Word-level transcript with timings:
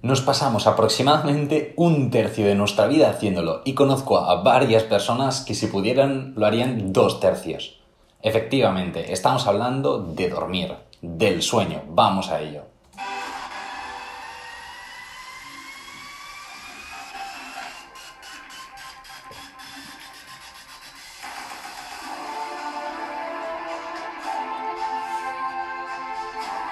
Nos 0.00 0.20
pasamos 0.20 0.68
aproximadamente 0.68 1.72
un 1.76 2.10
tercio 2.10 2.46
de 2.46 2.54
nuestra 2.54 2.86
vida 2.86 3.10
haciéndolo 3.10 3.62
y 3.64 3.74
conozco 3.74 4.18
a 4.18 4.42
varias 4.42 4.84
personas 4.84 5.44
que 5.44 5.54
si 5.54 5.66
pudieran 5.66 6.34
lo 6.36 6.46
harían 6.46 6.92
dos 6.92 7.18
tercios. 7.18 7.80
Efectivamente, 8.22 9.12
estamos 9.12 9.48
hablando 9.48 9.98
de 9.98 10.28
dormir, 10.28 10.74
del 11.02 11.42
sueño. 11.42 11.82
Vamos 11.88 12.30
a 12.30 12.40
ello. 12.40 12.62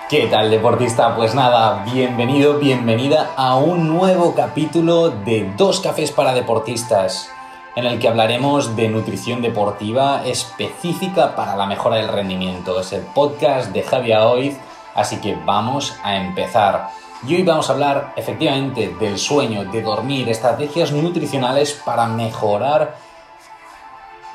¿Qué 0.09 0.29
tal 0.29 0.53
deportista? 0.53 1.17
Pues 1.17 1.35
nada, 1.35 1.83
bienvenido, 1.83 2.61
bienvenida 2.61 3.33
a 3.37 3.57
un 3.57 3.89
nuevo 3.89 4.37
capítulo 4.37 5.11
de 5.11 5.53
Dos 5.57 5.81
Cafés 5.81 6.13
para 6.13 6.33
Deportistas, 6.33 7.29
en 7.75 7.87
el 7.87 7.99
que 7.99 8.07
hablaremos 8.07 8.77
de 8.77 8.89
nutrición 8.89 9.43
deportiva 9.43 10.25
específica 10.25 11.35
para 11.35 11.57
la 11.57 11.67
mejora 11.67 11.97
del 11.97 12.07
rendimiento. 12.07 12.79
Es 12.79 12.93
el 12.93 13.03
podcast 13.03 13.73
de 13.73 13.83
Javier 13.83 14.21
Oiz, 14.21 14.57
así 14.95 15.17
que 15.17 15.37
vamos 15.45 15.97
a 16.05 16.15
empezar. 16.15 16.91
Y 17.27 17.35
hoy 17.35 17.43
vamos 17.43 17.69
a 17.69 17.73
hablar 17.73 18.13
efectivamente 18.15 18.95
del 19.01 19.19
sueño, 19.19 19.65
de 19.65 19.83
dormir, 19.83 20.29
estrategias 20.29 20.93
nutricionales 20.93 21.83
para 21.85 22.07
mejorar 22.07 22.97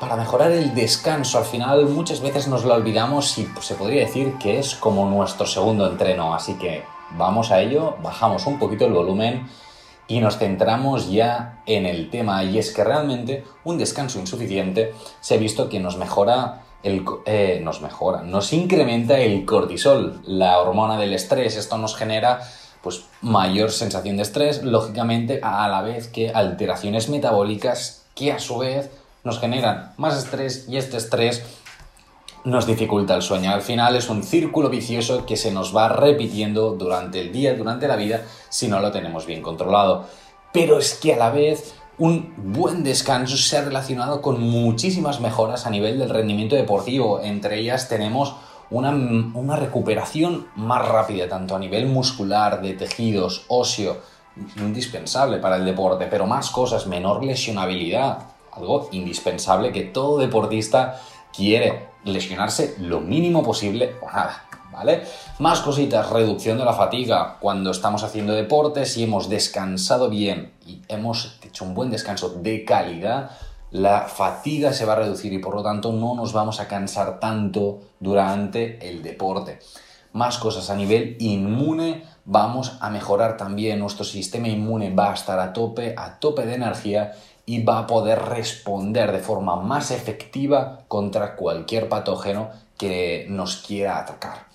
para 0.02 0.16
mejorar 0.16 0.50
el 0.50 0.74
descanso. 0.74 1.38
Al 1.38 1.44
final 1.44 1.86
muchas 1.86 2.20
veces 2.20 2.48
nos 2.48 2.64
lo 2.64 2.74
olvidamos 2.74 3.38
y 3.38 3.46
se 3.60 3.76
podría 3.76 4.00
decir 4.00 4.34
que 4.40 4.58
es 4.58 4.74
como 4.74 5.08
nuestro 5.08 5.46
segundo 5.46 5.88
entreno. 5.88 6.34
Así 6.34 6.54
que 6.54 6.82
vamos 7.16 7.52
a 7.52 7.60
ello, 7.60 7.94
bajamos 8.02 8.48
un 8.48 8.58
poquito 8.58 8.84
el 8.84 8.94
volumen 8.94 9.46
y 10.08 10.18
nos 10.18 10.38
centramos 10.38 11.08
ya 11.08 11.62
en 11.66 11.86
el 11.86 12.10
tema. 12.10 12.42
Y 12.42 12.58
es 12.58 12.72
que 12.72 12.82
realmente 12.82 13.44
un 13.62 13.78
descanso 13.78 14.18
insuficiente 14.18 14.92
se 15.20 15.36
ha 15.36 15.38
visto 15.38 15.68
que 15.68 15.78
nos 15.78 15.96
mejora 15.96 16.64
el, 16.82 17.04
eh, 17.24 17.60
nos 17.62 17.80
mejora, 17.80 18.22
nos 18.22 18.52
incrementa 18.52 19.20
el 19.20 19.44
cortisol, 19.44 20.20
la 20.26 20.58
hormona 20.58 20.98
del 20.98 21.12
estrés. 21.12 21.56
Esto 21.56 21.78
nos 21.78 21.94
genera 21.94 22.40
pues 22.82 23.04
mayor 23.20 23.70
sensación 23.70 24.16
de 24.16 24.24
estrés, 24.24 24.64
lógicamente 24.64 25.38
a 25.44 25.68
la 25.68 25.80
vez 25.80 26.08
que 26.08 26.30
alteraciones 26.30 27.08
metabólicas 27.08 28.02
que 28.16 28.32
a 28.32 28.40
su 28.40 28.58
vez 28.58 28.90
nos 29.24 29.38
generan 29.38 29.92
más 29.96 30.16
estrés 30.18 30.66
y 30.68 30.76
este 30.76 30.96
estrés 30.96 31.42
nos 32.44 32.66
dificulta 32.66 33.14
el 33.14 33.22
sueño. 33.22 33.52
Al 33.52 33.62
final 33.62 33.94
es 33.94 34.08
un 34.08 34.22
círculo 34.22 34.68
vicioso 34.68 35.24
que 35.26 35.36
se 35.36 35.52
nos 35.52 35.74
va 35.76 35.88
repitiendo 35.88 36.72
durante 36.72 37.20
el 37.20 37.32
día, 37.32 37.54
durante 37.54 37.86
la 37.86 37.96
vida, 37.96 38.22
si 38.48 38.68
no 38.68 38.80
lo 38.80 38.90
tenemos 38.90 39.26
bien 39.26 39.42
controlado. 39.42 40.06
Pero 40.52 40.78
es 40.78 40.94
que 40.94 41.14
a 41.14 41.18
la 41.18 41.30
vez 41.30 41.74
un 41.98 42.34
buen 42.36 42.82
descanso 42.82 43.36
se 43.36 43.58
ha 43.58 43.64
relacionado 43.64 44.20
con 44.20 44.40
muchísimas 44.40 45.20
mejoras 45.20 45.66
a 45.66 45.70
nivel 45.70 45.98
del 45.98 46.10
rendimiento 46.10 46.56
deportivo. 46.56 47.20
Entre 47.20 47.60
ellas 47.60 47.88
tenemos 47.88 48.34
una, 48.70 48.90
una 48.90 49.56
recuperación 49.56 50.48
más 50.56 50.86
rápida, 50.86 51.28
tanto 51.28 51.54
a 51.54 51.60
nivel 51.60 51.86
muscular, 51.86 52.60
de 52.60 52.72
tejidos, 52.72 53.44
óseo, 53.48 53.98
indispensable 54.56 55.38
para 55.38 55.56
el 55.56 55.64
deporte, 55.64 56.06
pero 56.10 56.26
más 56.26 56.50
cosas, 56.50 56.86
menor 56.86 57.22
lesionabilidad, 57.22 58.31
algo 58.52 58.88
indispensable 58.92 59.72
que 59.72 59.82
todo 59.82 60.18
deportista 60.18 61.00
quiere 61.32 61.88
lesionarse 62.04 62.76
lo 62.78 63.00
mínimo 63.00 63.42
posible 63.42 63.96
o 64.02 64.06
nada, 64.06 64.44
¿vale? 64.70 65.02
Más 65.38 65.60
cositas, 65.60 66.10
reducción 66.10 66.58
de 66.58 66.64
la 66.64 66.72
fatiga. 66.72 67.38
Cuando 67.40 67.70
estamos 67.70 68.02
haciendo 68.02 68.32
deporte, 68.32 68.86
si 68.86 69.04
hemos 69.04 69.28
descansado 69.28 70.10
bien 70.10 70.52
y 70.66 70.82
hemos 70.88 71.38
hecho 71.42 71.64
un 71.64 71.74
buen 71.74 71.90
descanso 71.90 72.30
de 72.30 72.64
calidad, 72.64 73.30
la 73.70 74.02
fatiga 74.02 74.72
se 74.72 74.84
va 74.84 74.92
a 74.92 74.96
reducir 74.96 75.32
y 75.32 75.38
por 75.38 75.54
lo 75.54 75.62
tanto 75.62 75.92
no 75.92 76.14
nos 76.14 76.32
vamos 76.32 76.60
a 76.60 76.68
cansar 76.68 77.18
tanto 77.18 77.80
durante 78.00 78.86
el 78.86 79.02
deporte. 79.02 79.60
Más 80.12 80.36
cosas 80.36 80.68
a 80.68 80.76
nivel 80.76 81.16
inmune, 81.20 82.04
vamos 82.26 82.76
a 82.80 82.90
mejorar 82.90 83.38
también 83.38 83.78
nuestro 83.78 84.04
sistema 84.04 84.48
inmune, 84.48 84.94
va 84.94 85.10
a 85.10 85.14
estar 85.14 85.38
a 85.38 85.54
tope, 85.54 85.94
a 85.96 86.18
tope 86.18 86.44
de 86.44 86.56
energía 86.56 87.12
y 87.46 87.62
va 87.62 87.80
a 87.80 87.86
poder 87.86 88.20
responder 88.20 89.12
de 89.12 89.18
forma 89.18 89.56
más 89.56 89.90
efectiva 89.90 90.80
contra 90.88 91.36
cualquier 91.36 91.88
patógeno 91.88 92.50
que 92.78 93.26
nos 93.28 93.56
quiera 93.56 93.98
atacar. 93.98 94.46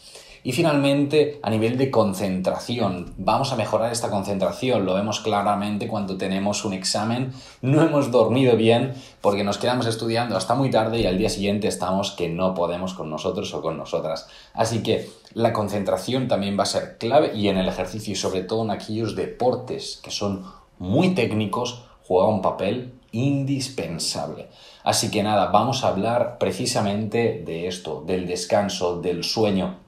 Y 0.47 0.53
finalmente, 0.53 1.41
a 1.43 1.49
nivel 1.49 1.77
de 1.77 1.91
concentración, 1.91 3.13
vamos 3.17 3.51
a 3.51 3.57
mejorar 3.57 3.91
esta 3.91 4.09
concentración. 4.09 4.85
Lo 4.85 4.93
vemos 4.93 5.19
claramente 5.19 5.89
cuando 5.89 6.15
tenemos 6.15 6.63
un 6.63 6.71
examen, 6.71 7.33
no 7.61 7.81
hemos 7.81 8.11
dormido 8.11 8.55
bien 8.55 8.93
porque 9.19 9.43
nos 9.43 9.57
quedamos 9.57 9.87
estudiando 9.87 10.37
hasta 10.37 10.55
muy 10.55 10.69
tarde 10.69 11.01
y 11.01 11.05
al 11.05 11.17
día 11.17 11.27
siguiente 11.27 11.67
estamos 11.67 12.11
que 12.11 12.29
no 12.29 12.53
podemos 12.53 12.93
con 12.93 13.09
nosotros 13.09 13.53
o 13.53 13.61
con 13.61 13.77
nosotras. 13.77 14.29
Así 14.53 14.83
que 14.83 15.09
la 15.33 15.51
concentración 15.51 16.29
también 16.29 16.57
va 16.57 16.63
a 16.63 16.67
ser 16.67 16.97
clave 16.97 17.35
y 17.35 17.49
en 17.49 17.57
el 17.57 17.67
ejercicio 17.67 18.13
y 18.13 18.15
sobre 18.15 18.43
todo 18.43 18.63
en 18.63 18.71
aquellos 18.71 19.17
deportes 19.17 19.99
que 20.01 20.11
son 20.11 20.45
muy 20.79 21.13
técnicos, 21.13 21.86
juega 22.07 22.27
un 22.27 22.41
papel 22.41 22.93
indispensable. 23.11 24.47
Así 24.83 25.11
que 25.11 25.23
nada, 25.23 25.47
vamos 25.47 25.83
a 25.83 25.89
hablar 25.89 26.37
precisamente 26.37 27.43
de 27.45 27.67
esto, 27.67 28.03
del 28.05 28.27
descanso, 28.27 29.01
del 29.01 29.23
sueño 29.23 29.79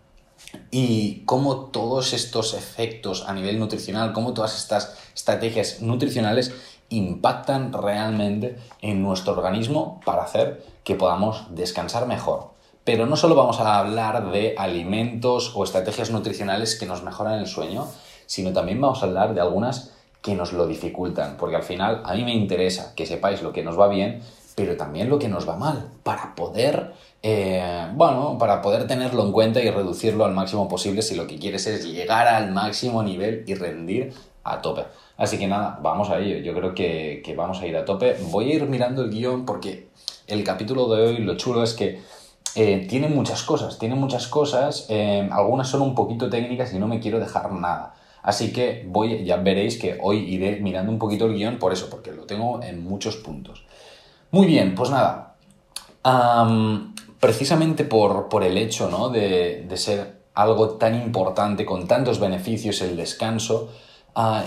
y 0.71 1.23
cómo 1.25 1.65
todos 1.67 2.13
estos 2.13 2.53
efectos 2.53 3.25
a 3.27 3.33
nivel 3.33 3.59
nutricional, 3.59 4.13
cómo 4.13 4.33
todas 4.33 4.57
estas 4.57 4.97
estrategias 5.15 5.81
nutricionales 5.81 6.53
impactan 6.89 7.71
realmente 7.71 8.57
en 8.81 9.01
nuestro 9.03 9.33
organismo 9.33 10.01
para 10.05 10.23
hacer 10.23 10.65
que 10.83 10.95
podamos 10.95 11.45
descansar 11.51 12.07
mejor. 12.07 12.51
Pero 12.83 13.05
no 13.05 13.15
solo 13.15 13.35
vamos 13.35 13.59
a 13.59 13.77
hablar 13.77 14.31
de 14.31 14.55
alimentos 14.57 15.53
o 15.55 15.63
estrategias 15.63 16.09
nutricionales 16.09 16.75
que 16.75 16.87
nos 16.87 17.03
mejoran 17.03 17.39
el 17.39 17.47
sueño, 17.47 17.87
sino 18.25 18.51
también 18.53 18.81
vamos 18.81 19.03
a 19.03 19.05
hablar 19.05 19.33
de 19.35 19.41
algunas 19.41 19.93
que 20.21 20.35
nos 20.35 20.53
lo 20.53 20.67
dificultan, 20.67 21.37
porque 21.37 21.55
al 21.55 21.63
final 21.63 22.01
a 22.05 22.13
mí 22.13 22.23
me 22.23 22.33
interesa 22.33 22.93
que 22.95 23.05
sepáis 23.05 23.41
lo 23.41 23.53
que 23.53 23.63
nos 23.63 23.79
va 23.79 23.87
bien, 23.87 24.21
pero 24.55 24.75
también 24.75 25.09
lo 25.09 25.19
que 25.19 25.29
nos 25.29 25.47
va 25.47 25.55
mal, 25.55 25.87
para 26.03 26.35
poder, 26.35 26.93
eh, 27.23 27.87
bueno, 27.93 28.37
para 28.37 28.61
poder 28.61 28.87
tenerlo 28.87 29.23
en 29.23 29.31
cuenta 29.31 29.61
y 29.61 29.69
reducirlo 29.69 30.25
al 30.25 30.33
máximo 30.33 30.67
posible 30.67 31.01
si 31.01 31.15
lo 31.15 31.27
que 31.27 31.39
quieres 31.39 31.65
es 31.67 31.85
llegar 31.85 32.27
al 32.27 32.51
máximo 32.51 33.01
nivel 33.01 33.45
y 33.47 33.55
rendir 33.55 34.13
a 34.43 34.61
tope. 34.61 34.83
Así 35.15 35.37
que 35.37 35.47
nada, 35.47 35.79
vamos 35.81 36.09
a 36.09 36.19
ello, 36.19 36.39
yo 36.39 36.53
creo 36.53 36.73
que, 36.73 37.33
vamos 37.37 37.61
a 37.61 37.67
ir 37.67 37.77
a 37.77 37.85
tope. 37.85 38.17
Voy 38.31 38.51
a 38.51 38.55
ir 38.55 38.65
mirando 38.65 39.01
el 39.03 39.09
guion 39.09 39.45
porque 39.45 39.87
el 40.27 40.43
capítulo 40.43 40.87
de 40.93 41.01
hoy 41.01 41.17
lo 41.19 41.35
chulo 41.37 41.63
es 41.63 41.73
que 41.73 42.01
eh, 42.55 42.85
tiene 42.89 43.07
muchas 43.07 43.43
cosas, 43.43 43.79
tiene 43.79 43.95
muchas 43.95 44.27
cosas, 44.27 44.87
eh, 44.89 45.27
algunas 45.31 45.67
son 45.67 45.81
un 45.81 45.95
poquito 45.95 46.29
técnicas 46.29 46.73
y 46.73 46.79
no 46.79 46.87
me 46.87 46.99
quiero 46.99 47.19
dejar 47.19 47.51
nada. 47.51 47.95
Así 48.21 48.51
que 48.51 48.85
voy, 48.87 49.23
ya 49.23 49.37
veréis 49.37 49.77
que 49.77 49.97
hoy 50.01 50.19
iré 50.19 50.59
mirando 50.59 50.91
un 50.91 50.99
poquito 50.99 51.25
el 51.25 51.35
guion 51.35 51.57
por 51.57 51.71
eso, 51.71 51.89
porque 51.89 52.11
lo 52.11 52.25
tengo 52.25 52.61
en 52.61 52.83
muchos 52.83 53.15
puntos. 53.15 53.63
Muy 54.31 54.45
bien, 54.45 54.75
pues 54.75 54.89
nada. 54.89 55.35
precisamente 57.19 57.85
por, 57.85 58.29
por, 58.29 58.43
el 58.43 58.57
hecho 58.57 58.89
¿no? 58.89 59.09
de, 59.09 59.65
de 59.67 59.77
ser 59.77 60.19
algo 60.33 60.71
tan 60.71 60.95
importante, 60.95 61.65
con 61.65 61.87
tantos 61.87 62.19
beneficios, 62.19 62.81
el 62.81 62.95
descanso, 62.95 63.69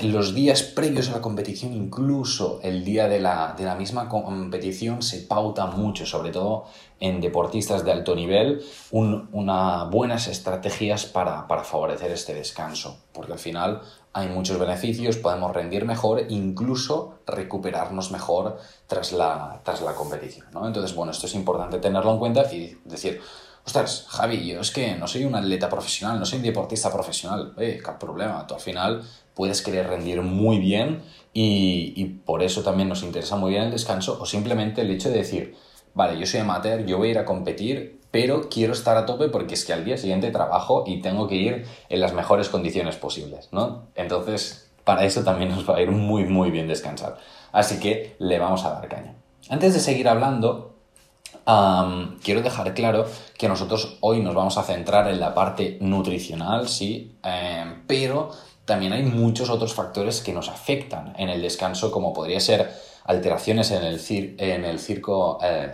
los 0.03 0.35
días 0.35 0.63
previos 0.63 1.09
a 1.09 1.13
la 1.13 1.21
competición, 1.21 1.73
incluso 1.73 2.61
el 2.63 2.85
día 2.85 3.09
de 3.09 3.21
la, 3.21 3.77
misma 3.79 4.09
competición, 4.09 5.03
se 5.03 5.21
pauta 5.21 5.67
mucho, 5.67 6.05
sobre 6.05 6.31
todo 6.31 6.65
en 7.01 7.21
deportistas 7.21 7.85
de 7.85 7.93
alto 7.93 8.15
nivel, 8.15 8.63
unas 8.91 9.91
buenas 9.91 10.29
estrategias 10.29 11.07
para, 11.07 11.47
favorecer 11.65 12.11
este 12.11 12.35
descanso, 12.35 12.99
porque 13.13 13.33
al 13.33 13.39
final 13.39 13.81
hay 14.13 14.29
muchos 14.29 14.59
beneficios, 14.59 15.17
podemos 15.17 15.53
rendir 15.53 15.85
mejor, 15.87 16.27
incluso 16.29 17.21
recuperarnos 17.27 18.11
mejor 18.11 18.59
tras 18.87 19.13
la, 19.13 19.61
tras 19.65 19.81
la 19.81 19.95
competición. 19.95 20.47
¿no? 20.53 20.67
Entonces, 20.67 20.95
bueno, 20.95 21.13
esto 21.13 21.27
es 21.27 21.35
importante 21.35 21.79
tenerlo 21.79 22.13
en 22.13 22.19
cuenta 22.19 22.53
y 22.53 22.77
decir, 22.85 23.21
ostras, 23.65 24.07
Javi, 24.09 24.47
yo 24.47 24.61
es 24.61 24.71
que 24.71 24.95
no 24.97 25.07
soy 25.07 25.25
un 25.25 25.35
atleta 25.35 25.69
profesional, 25.69 26.19
no 26.19 26.27
soy 26.27 26.39
un 26.39 26.45
deportista 26.45 26.93
profesional, 26.93 27.55
eh, 27.59 27.81
qué 27.85 27.93
problema, 27.93 28.47
tú 28.47 28.55
al 28.55 28.61
final 28.61 29.03
puedes 29.35 29.63
querer 29.63 29.89
rendir 29.89 30.23
muy 30.23 30.59
bien 30.59 31.03
y, 31.33 32.05
por 32.27 32.43
eso 32.43 32.63
también 32.63 32.89
nos 32.89 33.03
interesa 33.03 33.37
muy 33.37 33.53
bien 33.53 33.65
el 33.65 33.71
descanso 33.71 34.19
o 34.21 34.27
simplemente 34.27 34.83
el 34.83 34.91
hecho 34.91 35.11
de 35.11 35.19
decir, 35.19 35.57
vale, 35.95 36.19
yo 36.19 36.27
soy 36.27 36.41
amateur, 36.41 36.85
yo 36.85 36.99
voy 36.99 37.09
a 37.09 37.11
ir 37.13 37.19
a 37.19 37.25
competir, 37.25 38.01
pero 38.11 38.49
quiero 38.51 38.75
estar 38.75 38.97
a 38.97 39.07
tope 39.07 39.29
porque 39.29 39.55
es 39.55 39.65
que 39.65 39.73
al 39.73 39.85
día 39.85 39.97
siguiente 39.97 40.31
trabajo 40.31 40.85
y 40.87 41.01
tengo 41.01 41.27
que 41.29 41.37
ir 41.37 41.67
en 41.89 42.01
las 42.01 42.13
mejores 42.13 42.49
condiciones 42.49 42.97
posibles, 42.97 43.49
¿no? 43.53 43.85
Entonces, 43.95 44.71
para 44.85 45.05
eso 45.05 45.23
también 45.25 45.51
nos 45.51 45.69
va 45.69 45.77
a 45.77 45.83
ir 45.83 45.91
muy, 45.91 46.25
muy 46.25 46.51
bien 46.51 46.69
descansar. 46.69 47.17
Así 47.53 47.81
que 47.81 48.17
le 48.19 48.39
vamos 48.39 48.65
a 48.65 48.73
dar 48.73 48.89
caña. 48.89 49.15
Antes 49.49 49.75
de 49.75 49.81
seguir 49.81 50.09
hablando, 50.09 50.75
quiero 52.23 52.43
dejar 52.43 52.75
claro 52.75 53.07
que 53.37 53.49
nosotros 53.49 53.97
hoy 54.01 54.21
nos 54.21 54.35
vamos 54.35 54.59
a 54.59 54.63
centrar 54.63 55.09
en 55.09 55.21
la 55.21 55.35
parte 55.35 55.79
nutricional, 55.81 56.69
sí, 56.69 57.17
em, 57.23 57.83
pero 57.87 58.31
también 58.65 58.93
hay 58.93 59.03
muchos 59.03 59.51
otros 59.51 59.75
factores 59.75 60.21
que 60.21 60.33
nos 60.33 60.49
afectan 60.49 61.15
en 61.19 61.29
el 61.29 61.43
descanso, 61.43 61.91
como 61.91 62.13
podría 62.13 62.41
ser 62.41 62.73
alteraciones 63.05 63.71
en 63.71 63.83
el, 63.83 64.01
en 64.39 64.65
el 64.65 64.79
circo, 64.79 65.39
eh, 65.43 65.73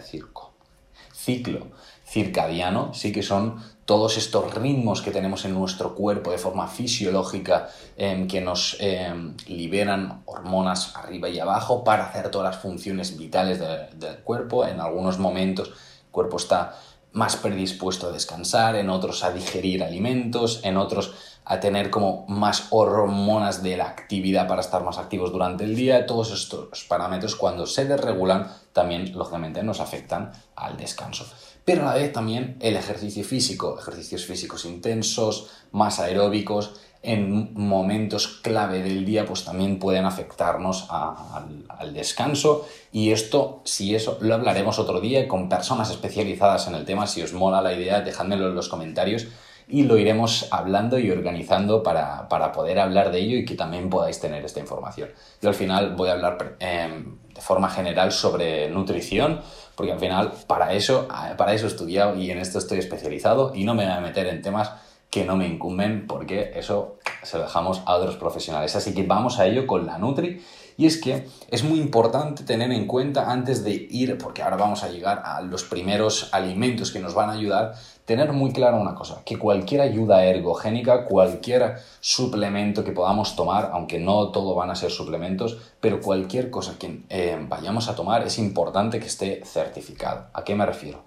ciclo 1.12 1.66
circadiano, 2.08 2.94
sí 2.94 3.12
que 3.12 3.22
son 3.22 3.62
todos 3.84 4.16
estos 4.16 4.54
ritmos 4.54 5.02
que 5.02 5.10
tenemos 5.10 5.44
en 5.44 5.52
nuestro 5.52 5.94
cuerpo 5.94 6.30
de 6.30 6.38
forma 6.38 6.66
fisiológica 6.66 7.68
em, 7.96 8.26
que 8.26 8.40
nos 8.40 8.76
em, 8.80 9.36
liberan 9.46 10.22
hormonas 10.24 10.96
arriba 10.96 11.28
y 11.28 11.38
abajo 11.38 11.84
para 11.84 12.06
hacer 12.06 12.30
todas 12.30 12.54
las 12.54 12.62
funciones 12.62 13.18
vitales 13.18 13.58
del 13.58 14.18
cuerpo. 14.24 14.66
En 14.66 14.80
algunos 14.80 15.18
momentos 15.18 15.68
el 15.68 16.10
cuerpo 16.10 16.38
está 16.38 16.78
más 17.12 17.36
predispuesto 17.36 18.08
a 18.08 18.12
descansar, 18.12 18.76
en 18.76 18.88
otros 18.90 19.22
a 19.24 19.30
digerir 19.30 19.82
alimentos, 19.82 20.60
en 20.64 20.76
otros 20.76 21.14
a 21.50 21.60
tener 21.60 21.88
como 21.88 22.26
más 22.28 22.66
hormonas 22.70 23.62
de 23.62 23.78
la 23.78 23.86
actividad 23.86 24.46
para 24.46 24.60
estar 24.60 24.84
más 24.84 24.98
activos 24.98 25.32
durante 25.32 25.64
el 25.64 25.74
día. 25.74 26.04
Todos 26.04 26.30
estos 26.30 26.84
parámetros 26.84 27.36
cuando 27.36 27.66
se 27.66 27.86
desregulan 27.86 28.52
también 28.74 29.16
lógicamente 29.16 29.62
nos 29.62 29.80
afectan 29.80 30.30
al 30.54 30.76
descanso. 30.76 31.24
Pero 31.64 31.82
a 31.82 31.86
la 31.86 31.94
vez 31.94 32.12
también 32.12 32.58
el 32.60 32.76
ejercicio 32.76 33.24
físico, 33.24 33.78
ejercicios 33.78 34.26
físicos 34.26 34.66
intensos, 34.66 35.48
más 35.72 36.00
aeróbicos, 36.00 36.74
en 37.02 37.54
momentos 37.54 38.28
clave 38.42 38.82
del 38.82 39.06
día 39.06 39.24
pues 39.24 39.44
también 39.44 39.78
pueden 39.78 40.04
afectarnos 40.04 40.86
al, 40.90 41.94
descanso 41.94 42.66
y 42.92 43.12
esto, 43.12 43.62
si 43.64 43.94
eso, 43.94 44.18
lo 44.20 44.34
hablaremos 44.34 44.78
otro 44.78 45.00
día 45.00 45.26
con 45.28 45.48
personas 45.48 45.90
especializadas 45.90 46.66
en 46.68 46.74
el 46.74 46.84
tema, 46.84 47.06
si 47.06 47.22
os 47.22 47.32
mola 47.32 47.62
la 47.62 47.72
idea, 47.72 48.02
dejádmelo 48.02 48.48
en 48.48 48.54
los 48.54 48.68
comentarios 48.68 49.28
y 49.68 49.82
lo 49.82 49.98
iremos 49.98 50.48
hablando 50.50 50.98
y 50.98 51.10
organizando 51.10 51.82
para, 51.82 52.26
poder 52.52 52.78
hablar 52.78 53.12
de 53.12 53.18
ello 53.18 53.36
y 53.36 53.44
que 53.44 53.54
también 53.54 53.90
podáis 53.90 54.18
tener 54.18 54.44
esta 54.44 54.60
información. 54.60 55.10
Yo 55.42 55.50
al 55.50 55.54
final 55.54 55.94
voy 55.94 56.08
a 56.08 56.12
hablar 56.12 56.56
em, 56.60 57.18
de 57.34 57.40
forma 57.40 57.68
general 57.68 58.10
sobre 58.12 58.70
nutrición, 58.70 59.40
porque 59.74 59.92
al 59.92 60.00
final 60.00 60.32
para 60.46 60.72
eso, 60.72 61.06
para 61.36 61.52
eso 61.52 61.66
he 61.66 61.68
estudiado 61.68 62.16
y 62.16 62.30
en 62.30 62.38
esto 62.38 62.58
estoy 62.58 62.78
especializado 62.78 63.52
y 63.54 63.64
no 63.64 63.74
me 63.74 63.84
voy 63.84 63.92
a 63.92 64.00
meter 64.00 64.26
en 64.26 64.40
temas 64.40 64.72
que 65.10 65.24
no 65.24 65.36
me 65.36 65.46
incumben 65.46 66.06
porque 66.06 66.52
eso 66.54 66.98
se 67.22 67.38
lo 67.38 67.44
dejamos 67.44 67.82
a 67.86 67.94
otros 67.94 68.16
profesionales. 68.16 68.74
Así 68.76 68.94
que 68.94 69.04
vamos 69.04 69.38
a 69.38 69.46
ello 69.46 69.66
con 69.66 69.86
la 69.86 69.98
Nutri. 69.98 70.42
Y 70.76 70.86
es 70.86 71.00
que 71.00 71.26
es 71.50 71.64
muy 71.64 71.80
importante 71.80 72.44
tener 72.44 72.70
en 72.70 72.86
cuenta 72.86 73.32
antes 73.32 73.64
de 73.64 73.88
ir, 73.90 74.16
porque 74.16 74.42
ahora 74.42 74.56
vamos 74.56 74.84
a 74.84 74.88
llegar 74.88 75.22
a 75.24 75.40
los 75.42 75.64
primeros 75.64 76.28
alimentos 76.32 76.92
que 76.92 77.00
nos 77.00 77.14
van 77.14 77.30
a 77.30 77.32
ayudar, 77.32 77.74
tener 78.08 78.32
muy 78.32 78.52
claro 78.54 78.80
una 78.80 78.94
cosa, 78.94 79.20
que 79.26 79.38
cualquier 79.38 79.82
ayuda 79.82 80.24
ergogénica, 80.24 81.04
cualquier 81.04 81.74
suplemento 82.00 82.82
que 82.82 82.92
podamos 82.92 83.36
tomar, 83.36 83.68
aunque 83.74 83.98
no 83.98 84.30
todo 84.30 84.54
van 84.54 84.70
a 84.70 84.76
ser 84.76 84.90
suplementos, 84.90 85.58
pero 85.78 86.00
cualquier 86.00 86.48
cosa 86.48 86.78
que 86.78 87.02
eh, 87.10 87.38
vayamos 87.46 87.86
a 87.86 87.94
tomar 87.94 88.26
es 88.26 88.38
importante 88.38 88.98
que 88.98 89.08
esté 89.08 89.44
certificado. 89.44 90.28
¿A 90.32 90.42
qué 90.42 90.54
me 90.54 90.64
refiero? 90.64 91.04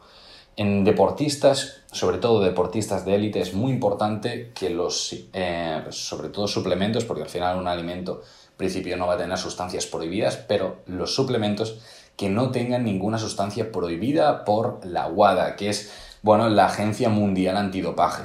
En 0.55 0.83
deportistas, 0.83 1.77
sobre 1.91 2.19
todo 2.19 2.39
deportistas 2.39 3.03
de 3.03 3.15
élite, 3.15 3.39
es 3.39 3.55
muy 3.55 3.71
importante 3.71 4.51
que 4.53 4.69
los, 4.69 5.15
eh, 5.33 5.83
sobre 5.89 6.29
todo 6.29 6.47
suplementos, 6.47 7.03
porque 7.03 7.23
al 7.23 7.29
final 7.29 7.57
un 7.57 7.67
alimento, 7.67 8.21
en 8.51 8.57
principio 8.57 8.95
no 8.95 9.07
va 9.07 9.15
a 9.15 9.17
tener 9.17 9.39
sustancias 9.39 9.87
prohibidas, 9.87 10.37
pero 10.37 10.81
los 10.85 11.15
suplementos 11.15 11.79
que 12.15 12.29
no 12.29 12.51
tengan 12.51 12.83
ninguna 12.83 13.17
sustancia 13.17 13.71
prohibida 13.71 14.45
por 14.45 14.85
la 14.85 15.07
WADA, 15.07 15.55
que 15.55 15.69
es 15.69 15.91
bueno, 16.21 16.49
la 16.49 16.65
Agencia 16.65 17.09
Mundial 17.09 17.57
Antidopaje. 17.57 18.23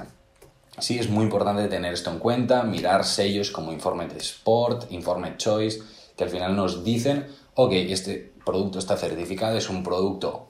Sí, 0.78 0.98
es 0.98 1.08
muy 1.08 1.24
importante 1.24 1.66
tener 1.68 1.94
esto 1.94 2.10
en 2.10 2.18
cuenta, 2.18 2.62
mirar 2.62 3.04
sellos 3.04 3.50
como 3.50 3.72
Informe 3.72 4.06
de 4.06 4.18
Sport, 4.18 4.92
Informe 4.92 5.36
Choice, 5.38 5.80
que 6.16 6.24
al 6.24 6.30
final 6.30 6.54
nos 6.54 6.84
dicen, 6.84 7.26
ok, 7.54 7.72
este 7.72 8.32
producto 8.44 8.78
está 8.78 8.96
certificado, 8.96 9.56
es 9.56 9.70
un 9.70 9.82
producto 9.82 10.48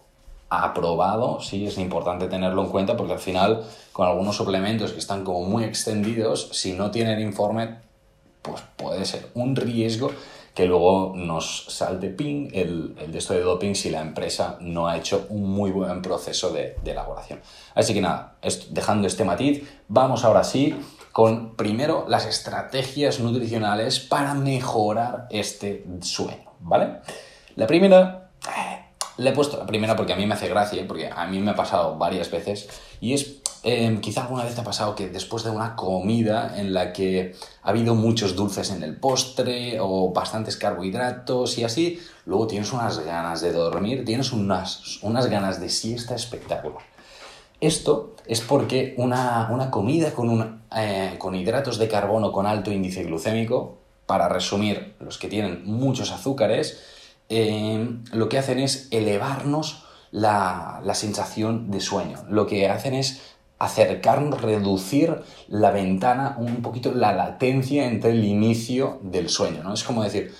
aprobado, 0.48 1.40
sí, 1.40 1.66
es 1.66 1.78
importante 1.78 2.26
tenerlo 2.26 2.62
en 2.62 2.70
cuenta 2.70 2.96
porque 2.96 3.14
al 3.14 3.18
final 3.20 3.64
con 3.92 4.06
algunos 4.06 4.36
suplementos 4.36 4.92
que 4.92 4.98
están 4.98 5.24
como 5.24 5.42
muy 5.42 5.64
extendidos, 5.64 6.48
si 6.52 6.72
no 6.72 6.90
tienen 6.90 7.20
informe, 7.20 7.76
pues 8.42 8.62
puede 8.76 9.04
ser 9.04 9.30
un 9.34 9.54
riesgo 9.54 10.10
que 10.56 10.64
luego 10.64 11.12
nos 11.14 11.66
salte 11.68 12.08
ping 12.08 12.48
el, 12.54 12.96
el 12.98 13.12
de 13.12 13.18
esto 13.18 13.34
de 13.34 13.42
doping 13.42 13.74
si 13.74 13.90
la 13.90 14.00
empresa 14.00 14.56
no 14.62 14.88
ha 14.88 14.96
hecho 14.96 15.26
un 15.28 15.50
muy 15.50 15.70
buen 15.70 16.00
proceso 16.00 16.50
de, 16.50 16.78
elaboración. 16.82 17.42
Así 17.74 17.92
que 17.92 18.00
nada, 18.00 18.36
dejando 18.70 19.06
este 19.06 19.22
matiz, 19.22 19.68
vamos 19.86 20.24
ahora 20.24 20.42
sí 20.44 20.74
con 21.12 21.56
primero 21.56 22.06
las 22.08 22.24
estrategias 22.24 23.20
nutricionales 23.20 24.00
para 24.00 24.32
mejorar 24.32 25.26
este 25.28 25.84
sueño, 26.00 26.50
¿vale? 26.60 27.00
La 27.54 27.66
primera, 27.66 28.30
eh, 28.48 28.82
le 29.18 29.30
he 29.30 29.32
puesto 29.34 29.58
la 29.58 29.66
primera 29.66 29.94
porque 29.94 30.14
a 30.14 30.16
mí 30.16 30.24
me 30.24 30.32
hace 30.32 30.48
gracia, 30.48 30.82
porque 30.88 31.10
a 31.14 31.26
mí 31.26 31.38
me 31.38 31.50
ha 31.50 31.54
pasado 31.54 31.98
varias 31.98 32.30
veces, 32.30 32.70
y 32.98 33.12
es 33.12 33.42
Em, 33.68 34.00
quizá 34.00 34.22
alguna 34.22 34.44
vez 34.44 34.54
te 34.54 34.60
ha 34.60 34.64
pasado 34.64 34.94
que 34.94 35.08
después 35.08 35.42
de 35.42 35.50
una 35.50 35.74
comida 35.74 36.54
en 36.56 36.72
la 36.72 36.92
que 36.92 37.34
ha 37.64 37.70
habido 37.70 37.96
muchos 37.96 38.36
dulces 38.36 38.70
en 38.70 38.84
el 38.84 38.94
postre 38.94 39.78
o 39.80 40.12
bastantes 40.12 40.56
carbohidratos 40.56 41.58
y 41.58 41.64
así, 41.64 42.00
luego 42.26 42.46
tienes 42.46 42.72
unas 42.72 43.00
ganas 43.00 43.40
de 43.40 43.52
dormir, 43.52 44.04
tienes 44.04 44.30
unas, 44.30 45.02
unas 45.02 45.26
ganas 45.26 45.60
de 45.60 45.68
siesta 45.68 46.14
espectacular. 46.14 46.84
Esto 47.60 48.14
es 48.24 48.40
porque 48.40 48.94
una, 48.98 49.68
comida 49.72 50.12
con, 50.12 50.62
eh, 50.76 51.16
con 51.18 51.34
hidratos 51.34 51.78
de 51.78 51.88
carbono 51.88 52.30
con 52.30 52.46
alto 52.46 52.70
índice 52.70 53.02
glucémico, 53.02 53.78
para 54.06 54.28
resumir, 54.28 54.94
los 55.00 55.18
que 55.18 55.26
tienen 55.26 55.64
muchos 55.64 56.12
azúcares, 56.12 56.84
em, 57.28 58.04
lo 58.12 58.28
que 58.28 58.38
hacen 58.38 58.60
es 58.60 58.86
elevarnos 58.92 59.82
la, 60.12 60.80
la 60.84 60.94
sensación 60.94 61.72
de 61.72 61.80
sueño. 61.80 62.24
Lo 62.28 62.46
que 62.46 62.68
hacen 62.68 62.94
es 62.94 63.20
acercarnos, 63.58 64.42
reducir 64.42 65.22
la 65.48 65.70
ventana, 65.70 66.36
un 66.38 66.62
poquito 66.62 66.92
la 66.92 67.12
latencia 67.12 67.86
entre 67.86 68.10
el 68.10 68.24
inicio 68.24 68.98
del 69.02 69.28
sueño, 69.28 69.62
¿no? 69.62 69.72
Es 69.72 69.84
como 69.84 70.02
decir, 70.02 70.34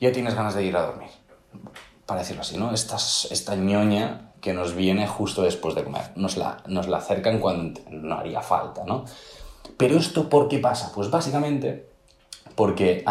ya 0.00 0.12
tienes 0.12 0.34
ganas 0.34 0.54
de 0.54 0.64
ir 0.64 0.76
a 0.76 0.82
dormir, 0.82 1.10
para 2.06 2.20
decirlo 2.20 2.42
así, 2.42 2.56
¿no? 2.56 2.72
Esta, 2.72 2.96
esta 2.96 3.54
ñoña 3.54 4.32
que 4.40 4.52
nos 4.52 4.74
viene 4.74 5.06
justo 5.06 5.42
después 5.42 5.74
de 5.74 5.84
comer, 5.84 6.12
nos 6.16 6.36
la, 6.36 6.62
nos 6.66 6.88
la 6.88 6.98
acercan 6.98 7.38
cuando 7.38 7.80
no 7.90 8.14
haría 8.14 8.40
falta, 8.40 8.84
¿no? 8.84 9.04
Pero 9.76 9.96
esto, 9.96 10.28
¿por 10.28 10.48
qué 10.48 10.58
pasa? 10.58 10.92
Pues 10.94 11.10
básicamente 11.10 11.90
porque 12.54 13.02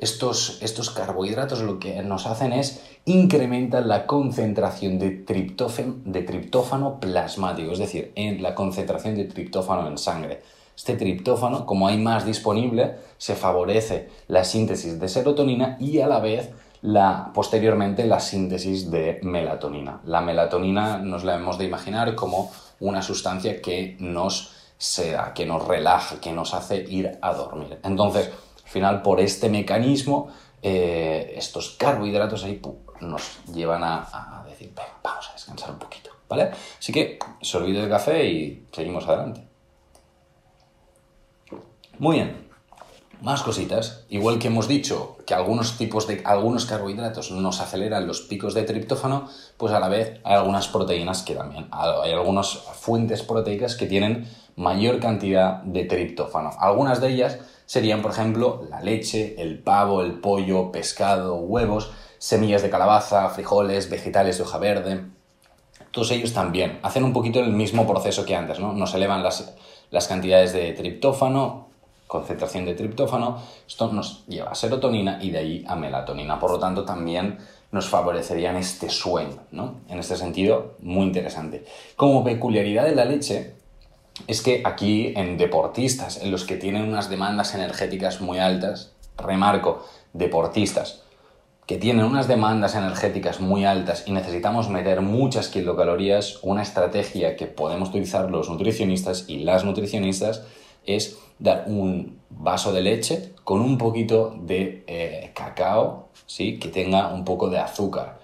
estos, 0.00 0.58
estos 0.62 0.90
carbohidratos 0.90 1.60
lo 1.60 1.78
que 1.78 2.02
nos 2.02 2.26
hacen 2.26 2.52
es 2.52 2.82
incrementan 3.04 3.86
la 3.86 4.06
concentración 4.06 4.98
de, 4.98 5.24
de 6.04 6.22
triptófano 6.22 7.00
plasmático, 7.00 7.72
es 7.72 7.78
decir, 7.78 8.12
en 8.14 8.42
la 8.42 8.54
concentración 8.54 9.16
de 9.16 9.24
triptófano 9.24 9.86
en 9.86 9.98
sangre. 9.98 10.42
Este 10.74 10.96
triptófano, 10.96 11.66
como 11.66 11.86
hay 11.88 11.98
más 11.98 12.24
disponible, 12.24 12.96
se 13.18 13.34
favorece 13.34 14.08
la 14.28 14.44
síntesis 14.44 14.98
de 14.98 15.08
serotonina 15.08 15.76
y 15.78 16.00
a 16.00 16.06
la 16.06 16.20
vez 16.20 16.50
la, 16.80 17.30
posteriormente 17.34 18.06
la 18.06 18.20
síntesis 18.20 18.90
de 18.90 19.20
melatonina. 19.22 20.00
La 20.06 20.22
melatonina 20.22 20.98
nos 20.98 21.24
la 21.24 21.34
hemos 21.34 21.58
de 21.58 21.66
imaginar 21.66 22.14
como 22.14 22.50
una 22.80 23.02
sustancia 23.02 23.60
que 23.60 23.96
nos 24.00 24.54
seda, 24.78 25.34
que 25.34 25.44
nos 25.44 25.68
relaja, 25.68 26.18
que 26.20 26.32
nos 26.32 26.54
hace 26.54 26.82
ir 26.88 27.18
a 27.20 27.34
dormir. 27.34 27.78
Entonces, 27.84 28.30
al 28.70 28.72
final, 28.72 29.02
por 29.02 29.18
este 29.18 29.48
mecanismo, 29.48 30.28
eh, 30.62 31.34
estos 31.36 31.70
carbohidratos 31.70 32.44
ahí 32.44 32.62
nos 33.00 33.40
llevan 33.52 33.82
a, 33.82 34.44
decir, 34.48 34.72
vamos 35.02 35.28
a 35.28 35.32
descansar 35.32 35.72
un 35.72 35.80
poquito, 35.80 36.10
¿vale? 36.28 36.52
Así 36.78 36.92
que 36.92 37.18
olvide 37.54 37.82
el 37.82 37.88
café 37.88 38.24
y 38.24 38.68
seguimos 38.70 39.08
adelante. 39.08 39.44
Muy 41.98 42.18
bien, 42.18 42.48
más 43.22 43.42
cositas. 43.42 44.04
Igual 44.08 44.38
que 44.38 44.46
hemos 44.46 44.68
dicho 44.68 45.16
que 45.26 45.34
algunos 45.34 45.76
tipos 45.76 46.06
de 46.06 46.22
algunos 46.24 46.64
carbohidratos 46.64 47.32
nos 47.32 47.60
aceleran 47.60 48.06
los 48.06 48.20
picos 48.20 48.54
de 48.54 48.62
triptófano, 48.62 49.28
pues 49.56 49.72
a 49.72 49.80
la 49.80 49.88
vez 49.88 50.20
hay 50.22 50.34
algunas 50.34 50.68
proteínas 50.68 51.22
que 51.22 51.34
también, 51.34 51.66
hay 51.72 52.12
algunas 52.12 52.50
fuentes 52.50 53.24
proteicas 53.24 53.74
que 53.74 53.86
tienen 53.86 54.28
mayor 54.54 55.00
cantidad 55.00 55.60
de 55.64 55.86
triptófano. 55.86 56.52
Algunas 56.60 57.00
de 57.00 57.08
ellas 57.08 57.38
serían, 57.70 58.02
por 58.02 58.10
ejemplo, 58.10 58.66
la 58.68 58.80
leche, 58.80 59.36
el 59.38 59.60
pavo, 59.60 60.02
el 60.02 60.14
pollo, 60.14 60.72
pescado, 60.72 61.36
huevos, 61.36 61.92
semillas 62.18 62.62
de 62.62 62.68
calabaza, 62.68 63.28
frijoles, 63.28 63.88
vegetales 63.88 64.38
de 64.38 64.42
hoja 64.42 64.58
verde. 64.58 65.04
Todos 65.92 66.10
ellos 66.10 66.32
también 66.32 66.80
hacen 66.82 67.04
un 67.04 67.12
poquito 67.12 67.38
el 67.38 67.52
mismo 67.52 67.86
proceso 67.86 68.26
que 68.26 68.34
antes, 68.34 68.58
¿no? 68.58 68.72
Nos 68.72 68.92
elevan 68.94 69.22
las, 69.22 69.54
las 69.92 70.08
cantidades 70.08 70.52
de 70.52 70.72
triptófano, 70.72 71.68
concentración 72.08 72.64
de 72.64 72.74
triptófano, 72.74 73.40
esto 73.68 73.92
nos 73.92 74.26
lleva 74.26 74.50
a 74.50 74.56
serotonina 74.56 75.20
y 75.22 75.30
de 75.30 75.38
ahí 75.38 75.64
a 75.68 75.76
melatonina. 75.76 76.40
Por 76.40 76.50
lo 76.50 76.58
tanto, 76.58 76.84
también 76.84 77.38
nos 77.70 77.88
favorecerían 77.88 78.56
este 78.56 78.90
sueño, 78.90 79.44
¿no? 79.52 79.76
En 79.88 80.00
este 80.00 80.16
sentido, 80.16 80.74
muy 80.80 81.06
interesante. 81.06 81.64
Como 81.94 82.24
peculiaridad 82.24 82.86
de 82.86 82.96
la 82.96 83.04
leche, 83.04 83.59
es 84.26 84.42
que 84.42 84.62
aquí 84.64 85.12
en 85.16 85.36
deportistas, 85.36 86.22
en 86.22 86.30
los 86.30 86.44
que 86.44 86.56
tienen 86.56 86.88
unas 86.88 87.10
demandas 87.10 87.54
energéticas 87.54 88.20
muy 88.20 88.38
altas, 88.38 88.92
remarco, 89.16 89.84
deportistas 90.12 91.02
que 91.70 91.78
tienen 91.78 92.04
unas 92.04 92.26
demandas 92.26 92.74
energéticas 92.74 93.38
muy 93.38 93.64
altas 93.64 94.02
y 94.08 94.10
necesitamos 94.10 94.68
meter 94.68 95.02
muchas 95.02 95.46
kilocalorías, 95.46 96.40
una 96.42 96.62
estrategia 96.62 97.36
que 97.36 97.46
podemos 97.46 97.90
utilizar 97.90 98.28
los 98.28 98.50
nutricionistas 98.50 99.26
y 99.28 99.44
las 99.44 99.64
nutricionistas 99.64 100.42
es 100.84 101.16
dar 101.38 101.66
un 101.68 102.18
vaso 102.28 102.72
de 102.72 102.82
leche 102.82 103.34
con 103.44 103.60
un 103.60 103.78
poquito 103.78 104.36
de 104.40 104.82
eh, 104.88 105.30
cacao, 105.32 106.08
¿sí? 106.26 106.58
que 106.58 106.70
tenga 106.70 107.14
un 107.14 107.24
poco 107.24 107.48
de 107.48 107.58
azúcar. 107.58 108.18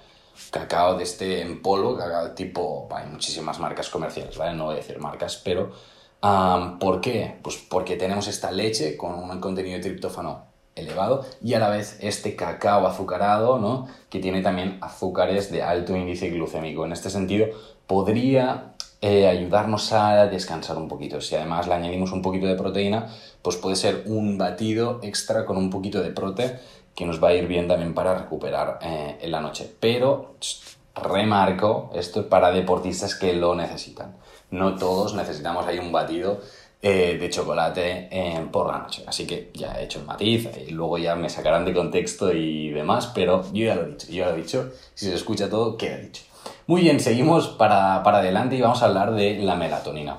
Cacao 0.50 0.96
de 0.96 1.04
este 1.04 1.40
en 1.40 1.62
polvo, 1.62 1.96
cacao 1.96 2.32
tipo, 2.32 2.88
hay 2.90 3.06
muchísimas 3.06 3.58
marcas 3.58 3.88
comerciales, 3.88 4.36
¿vale? 4.36 4.56
No 4.56 4.66
voy 4.66 4.74
a 4.74 4.76
decir 4.78 4.98
marcas, 4.98 5.40
pero 5.44 5.72
¿por 6.78 7.00
qué? 7.00 7.38
Pues 7.42 7.56
porque 7.56 7.96
tenemos 7.96 8.28
esta 8.28 8.50
leche 8.50 8.96
con 8.96 9.14
un 9.14 9.40
contenido 9.40 9.76
de 9.76 9.82
triptófano 9.82 10.46
elevado 10.74 11.24
y 11.42 11.54
a 11.54 11.58
la 11.58 11.70
vez 11.70 11.98
este 12.00 12.36
cacao 12.36 12.86
azucarado, 12.86 13.58
¿no? 13.58 13.88
que 14.10 14.20
tiene 14.20 14.42
también 14.42 14.78
azúcares 14.82 15.50
de 15.50 15.62
alto 15.62 15.96
índice 15.96 16.30
glucémico. 16.30 16.84
En 16.84 16.92
este 16.92 17.10
sentido, 17.10 17.46
podría 17.86 18.75
eh, 19.02 19.28
ayudarnos 19.28 19.92
a 19.92 20.26
descansar 20.26 20.78
un 20.78 20.88
poquito. 20.88 21.20
Si 21.20 21.34
además 21.34 21.68
le 21.68 21.74
añadimos 21.74 22.12
un 22.12 22.22
poquito 22.22 22.46
de 22.46 22.54
proteína, 22.54 23.08
pues 23.42 23.56
puede 23.56 23.76
ser 23.76 24.04
un 24.06 24.38
batido 24.38 25.00
extra 25.02 25.44
con 25.44 25.58
un 25.58 25.70
poquito 25.70 26.02
de 26.02 26.10
prote 26.10 26.58
que 26.94 27.04
nos 27.04 27.22
va 27.22 27.28
a 27.28 27.34
ir 27.34 27.46
bien 27.46 27.68
también 27.68 27.92
para 27.92 28.16
recuperar 28.16 28.78
eh, 28.82 29.18
en 29.20 29.30
la 29.30 29.42
noche. 29.42 29.70
Pero 29.78 30.36
remarco, 30.94 31.90
esto 31.94 32.20
es 32.20 32.26
para 32.26 32.50
deportistas 32.50 33.14
que 33.14 33.34
lo 33.34 33.54
necesitan. 33.54 34.16
No 34.50 34.76
todos 34.76 35.14
necesitamos 35.14 35.66
ahí 35.66 35.78
un 35.78 35.92
batido 35.92 36.40
eh, 36.80 37.18
de 37.20 37.28
chocolate 37.28 38.48
por 38.50 38.68
la 38.68 38.78
noche. 38.78 39.04
Así 39.06 39.26
que 39.26 39.50
ya 39.52 39.78
he 39.78 39.84
hecho 39.84 39.98
el 39.98 40.06
matiz 40.06 40.48
y 40.66 40.70
luego 40.70 40.96
ya 40.96 41.16
me 41.16 41.28
sacarán 41.28 41.66
de 41.66 41.74
contexto 41.74 42.32
y 42.32 42.70
demás, 42.70 43.12
pero 43.14 43.44
yo 43.52 43.66
ya 43.66 43.74
lo 43.74 43.82
he 43.82 43.90
dicho, 43.90 44.06
yo 44.06 44.14
ya 44.14 44.30
lo 44.30 44.34
he 44.36 44.42
dicho. 44.42 44.72
Si 44.94 45.06
se 45.06 45.14
escucha 45.14 45.50
todo, 45.50 45.76
queda 45.76 45.98
dicho. 45.98 46.22
Muy 46.68 46.80
bien, 46.80 46.98
seguimos 46.98 47.46
para, 47.46 48.02
para 48.02 48.18
adelante 48.18 48.56
y 48.56 48.60
vamos 48.60 48.82
a 48.82 48.86
hablar 48.86 49.12
de 49.12 49.38
la 49.38 49.54
melatonina. 49.54 50.18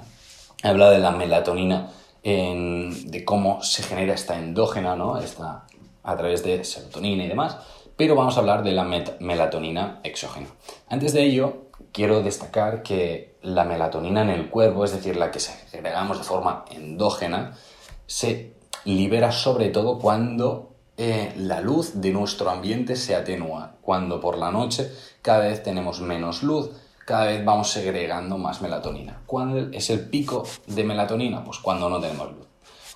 He 0.64 0.70
hablado 0.70 0.92
de 0.92 1.00
la 1.00 1.12
melatonina, 1.12 1.90
de 2.24 3.24
cómo 3.26 3.62
se 3.62 3.84
genera 3.84 4.14
esta 4.14 4.40
endógena, 4.40 4.96
¿no? 4.96 5.18
Esta, 5.18 5.66
a 6.04 6.16
través 6.16 6.46
de 6.46 6.64
serotonina 6.64 7.26
y 7.26 7.28
demás, 7.28 7.58
pero 7.98 8.16
vamos 8.16 8.38
a 8.38 8.40
hablar 8.40 8.64
de 8.64 8.72
la 8.72 8.86
melatonina 8.86 10.00
exógena. 10.06 10.48
Antes 10.88 11.12
de 11.12 11.24
ello, 11.24 11.68
quiero 11.92 12.24
destacar 12.24 12.82
que 12.82 13.36
la 13.42 13.66
melatonina 13.66 14.22
en 14.22 14.30
el 14.30 14.50
cuerpo, 14.50 14.86
es 14.86 14.94
decir, 14.94 15.18
la 15.18 15.32
que 15.32 15.42
segregamos 15.42 16.18
de 16.18 16.24
forma 16.24 16.64
endógena, 16.72 17.58
se 18.06 18.54
libera 18.86 19.34
sobre 19.34 19.68
todo 19.68 20.00
cuando 20.00 20.67
eh, 20.98 21.34
la 21.38 21.62
luz 21.62 22.02
de 22.02 22.12
nuestro 22.12 22.50
ambiente 22.50 22.96
se 22.96 23.16
atenúa, 23.16 23.76
cuando 23.82 24.20
por 24.20 24.38
la 24.38 24.52
noche 24.52 24.92
cada 25.22 25.40
vez 25.40 25.62
tenemos 25.62 26.02
menos 26.02 26.44
luz, 26.44 26.72
cada 27.06 27.26
vez 27.26 27.46
vamos 27.46 27.72
segregando 27.72 28.38
más 28.38 28.62
melatonina. 28.62 29.22
¿Cuándo 29.26 29.70
es 29.72 29.90
el 29.90 30.10
pico 30.10 30.44
de 30.66 30.84
melatonina? 30.84 31.44
Pues 31.44 31.60
cuando 31.60 31.90
no 31.90 32.02
tenemos 32.02 32.34
luz. 32.34 32.48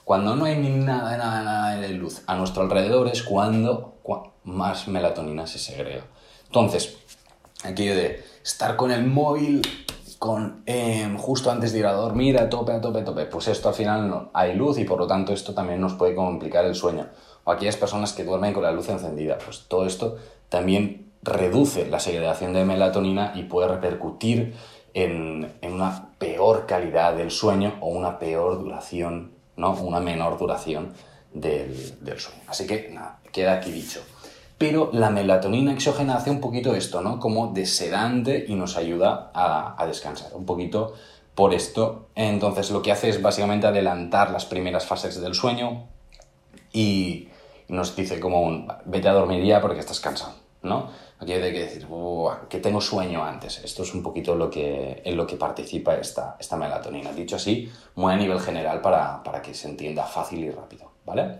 Cuando 0.03 0.35
no 0.35 0.45
hay 0.45 0.57
nada, 0.57 1.15
nada, 1.15 1.43
nada 1.43 1.75
de 1.77 1.89
luz 1.89 2.23
a 2.27 2.35
nuestro 2.35 2.63
alrededor 2.63 3.07
es 3.07 3.23
cuando 3.23 3.99
más 4.43 4.87
melatonina 4.87 5.45
se 5.47 5.59
segrega. 5.59 6.05
Entonces, 6.47 6.97
aquello 7.63 7.95
de 7.95 8.23
estar 8.43 8.75
con 8.75 8.91
el 8.91 9.05
móvil 9.05 9.61
con 10.19 10.61
em, 10.67 11.17
justo 11.17 11.49
antes 11.49 11.73
de 11.73 11.79
ir 11.79 11.85
a 11.87 11.93
dormir 11.93 12.37
a 12.37 12.47
tope, 12.47 12.71
a 12.71 12.79
tope, 12.79 12.99
a 12.99 13.03
tope, 13.03 13.25
pues 13.25 13.47
esto 13.47 13.69
al 13.69 13.75
final 13.75 14.07
no, 14.07 14.29
hay 14.33 14.53
luz 14.53 14.77
y 14.77 14.83
por 14.83 14.99
lo 14.99 15.07
tanto 15.07 15.33
esto 15.33 15.55
también 15.55 15.81
nos 15.81 15.93
puede 15.93 16.13
complicar 16.13 16.63
el 16.65 16.75
sueño. 16.75 17.07
O 17.43 17.51
aquellas 17.51 17.77
personas 17.77 18.13
que 18.13 18.23
duermen 18.23 18.53
con 18.53 18.63
la 18.63 18.71
luz 18.71 18.89
encendida, 18.89 19.37
pues 19.43 19.65
todo 19.67 19.85
esto 19.85 20.17
también 20.49 21.11
reduce 21.23 21.87
la 21.87 21.99
segregación 21.99 22.53
de 22.53 22.65
melatonina 22.65 23.33
y 23.35 23.43
puede 23.43 23.67
repercutir 23.67 24.55
en, 24.93 25.53
una 25.61 26.09
peor 26.17 26.65
calidad 26.65 27.15
del 27.15 27.31
sueño 27.31 27.77
o 27.81 27.87
una 27.87 28.19
peor 28.19 28.59
duración, 28.59 29.31
¿no? 29.55 29.73
Una 29.73 29.99
menor 29.99 30.37
duración 30.37 30.93
del, 31.33 32.03
del 32.03 32.19
sueño. 32.19 32.41
Así 32.47 32.67
que 32.67 32.89
nada, 32.91 33.19
queda 33.31 33.53
aquí 33.53 33.71
dicho 33.71 34.01
pero 34.61 34.91
la 34.93 35.09
melatonina 35.09 35.73
exógena 35.73 36.17
hace 36.17 36.29
un 36.29 36.39
poquito 36.39 36.75
esto, 36.75 37.01
¿no? 37.01 37.19
Como 37.19 37.47
de 37.47 37.65
sedante 37.65 38.45
y 38.47 38.53
nos 38.53 38.77
ayuda 38.77 39.31
a, 39.33 39.83
descansar. 39.87 40.35
Un 40.35 40.45
poquito 40.45 40.93
por 41.33 41.55
esto. 41.55 42.09
Entonces 42.13 42.69
lo 42.69 42.83
que 42.83 42.91
hace 42.91 43.09
es 43.09 43.23
básicamente 43.23 43.65
adelantar 43.65 44.29
las 44.29 44.45
primeras 44.45 44.85
fases 44.85 45.19
del 45.19 45.33
sueño 45.33 45.87
y 46.71 47.29
nos 47.71 47.95
dice 47.95 48.19
como 48.19 48.67
vete 48.85 49.07
a 49.07 49.13
dormir 49.13 49.43
ya 49.43 49.61
porque 49.61 49.79
estás 49.79 49.99
cansado, 49.99 50.33
¿no? 50.61 50.89
Aquí 51.19 51.33
hay 51.33 51.53
que 51.53 51.59
decir 51.59 51.87
que 52.49 52.59
tengo 52.59 52.81
sueño 52.81 53.23
antes. 53.23 53.61
Esto 53.63 53.83
es 53.83 53.93
un 53.93 54.01
poquito 54.01 54.35
lo 54.35 54.49
que, 54.49 55.01
en 55.05 55.15
lo 55.15 55.27
que 55.27 55.35
participa 55.35 55.95
esta, 55.95 56.35
esta 56.39 56.57
melatonina. 56.57 57.11
Dicho 57.13 57.35
así, 57.35 57.71
muy 57.95 58.11
a 58.11 58.17
nivel 58.17 58.39
general 58.39 58.81
para, 58.81 59.21
para 59.23 59.41
que 59.41 59.53
se 59.53 59.69
entienda 59.69 60.03
fácil 60.03 60.43
y 60.43 60.49
rápido, 60.49 60.91
¿vale? 61.05 61.39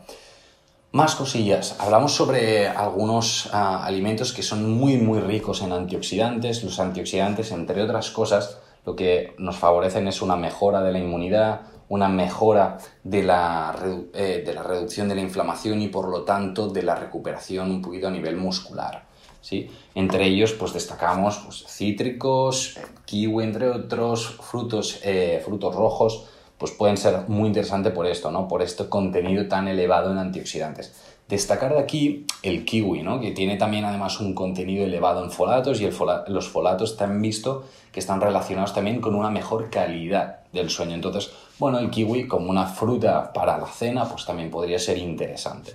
Más 0.92 1.16
cosillas. 1.16 1.78
Hablamos 1.80 2.14
sobre 2.14 2.68
algunos 2.68 3.50
ah, 3.54 3.84
alimentos 3.84 4.34
que 4.34 4.44
son 4.44 4.70
muy 4.70 4.98
muy 4.98 5.20
ricos 5.20 5.62
en 5.62 5.72
antioxidantes. 5.72 6.64
Los 6.64 6.80
antioxidantes, 6.80 7.52
entre 7.52 7.82
otras 7.82 8.12
cosas, 8.12 8.60
lo 8.86 8.96
que 8.96 9.34
nos 9.38 9.58
favorecen 9.58 10.08
es 10.08 10.22
una 10.22 10.36
mejora 10.36 10.82
de 10.82 10.92
la 10.92 11.00
inmunidad, 11.00 11.62
una 11.92 12.08
mejora 12.08 12.78
de 13.04 13.22
la, 13.22 13.76
eh, 14.14 14.44
de 14.46 14.54
la 14.54 14.64
reducción 14.64 15.10
de 15.10 15.16
la 15.16 15.22
inflamación 15.22 15.82
y 15.82 15.90
por 15.90 16.08
lo 16.08 16.24
tanto 16.24 16.70
de 16.70 16.84
la 16.84 16.96
recuperación 16.96 17.70
un 17.70 17.82
poquito 17.82 18.08
a 18.08 18.12
nivel 18.12 18.38
muscular. 18.38 19.04
¿sí? 19.42 19.70
Entre 19.94 20.26
ellos 20.26 20.54
pues 20.54 20.72
destacamos 20.72 21.40
pues, 21.40 21.66
cítricos, 21.68 22.80
kiwi 23.04 23.44
entre 23.44 23.70
otros, 23.70 24.38
frutos, 24.40 25.02
eh, 25.04 25.42
frutos 25.44 25.76
rojos, 25.76 26.28
pues 26.62 26.74
pueden 26.74 26.96
ser 26.96 27.28
muy 27.28 27.48
interesantes 27.48 27.92
por 27.92 28.06
esto, 28.06 28.30
¿no? 28.30 28.48
Por 28.48 28.62
este 28.62 28.88
contenido 28.88 29.48
tan 29.48 29.68
elevado 29.68 30.12
en 30.12 30.20
antioxidantes. 30.20 30.94
Destacar 31.28 31.74
de 31.74 31.80
aquí 31.80 32.28
el 32.44 32.66
kiwi, 32.66 33.02
¿no? 33.02 33.20
Que 33.20 33.32
tiene 33.32 33.58
también 33.58 33.84
además 33.84 34.20
un 34.20 34.36
contenido 34.36 34.86
elevado 34.86 35.24
en 35.24 35.32
folatos 35.32 35.82
y 35.82 35.90
los 36.28 36.50
folatos 36.50 36.98
te 36.98 37.04
han 37.04 37.20
visto 37.20 37.64
que 37.92 38.00
están 38.00 38.22
relacionados 38.22 38.76
también 38.76 39.02
con 39.02 39.16
una 39.16 39.32
mejor 39.32 39.72
calidad 39.72 40.42
del 40.54 40.70
sueño. 40.70 40.94
Entonces, 40.94 41.32
bueno, 41.58 41.80
el 41.80 41.90
kiwi 41.90 42.28
como 42.28 42.52
una 42.52 42.68
fruta 42.68 43.34
para 43.34 43.58
la 43.58 43.66
cena, 43.66 44.08
pues 44.08 44.24
también 44.24 44.52
podría 44.52 44.78
ser 44.78 45.00
interesante. 45.00 45.74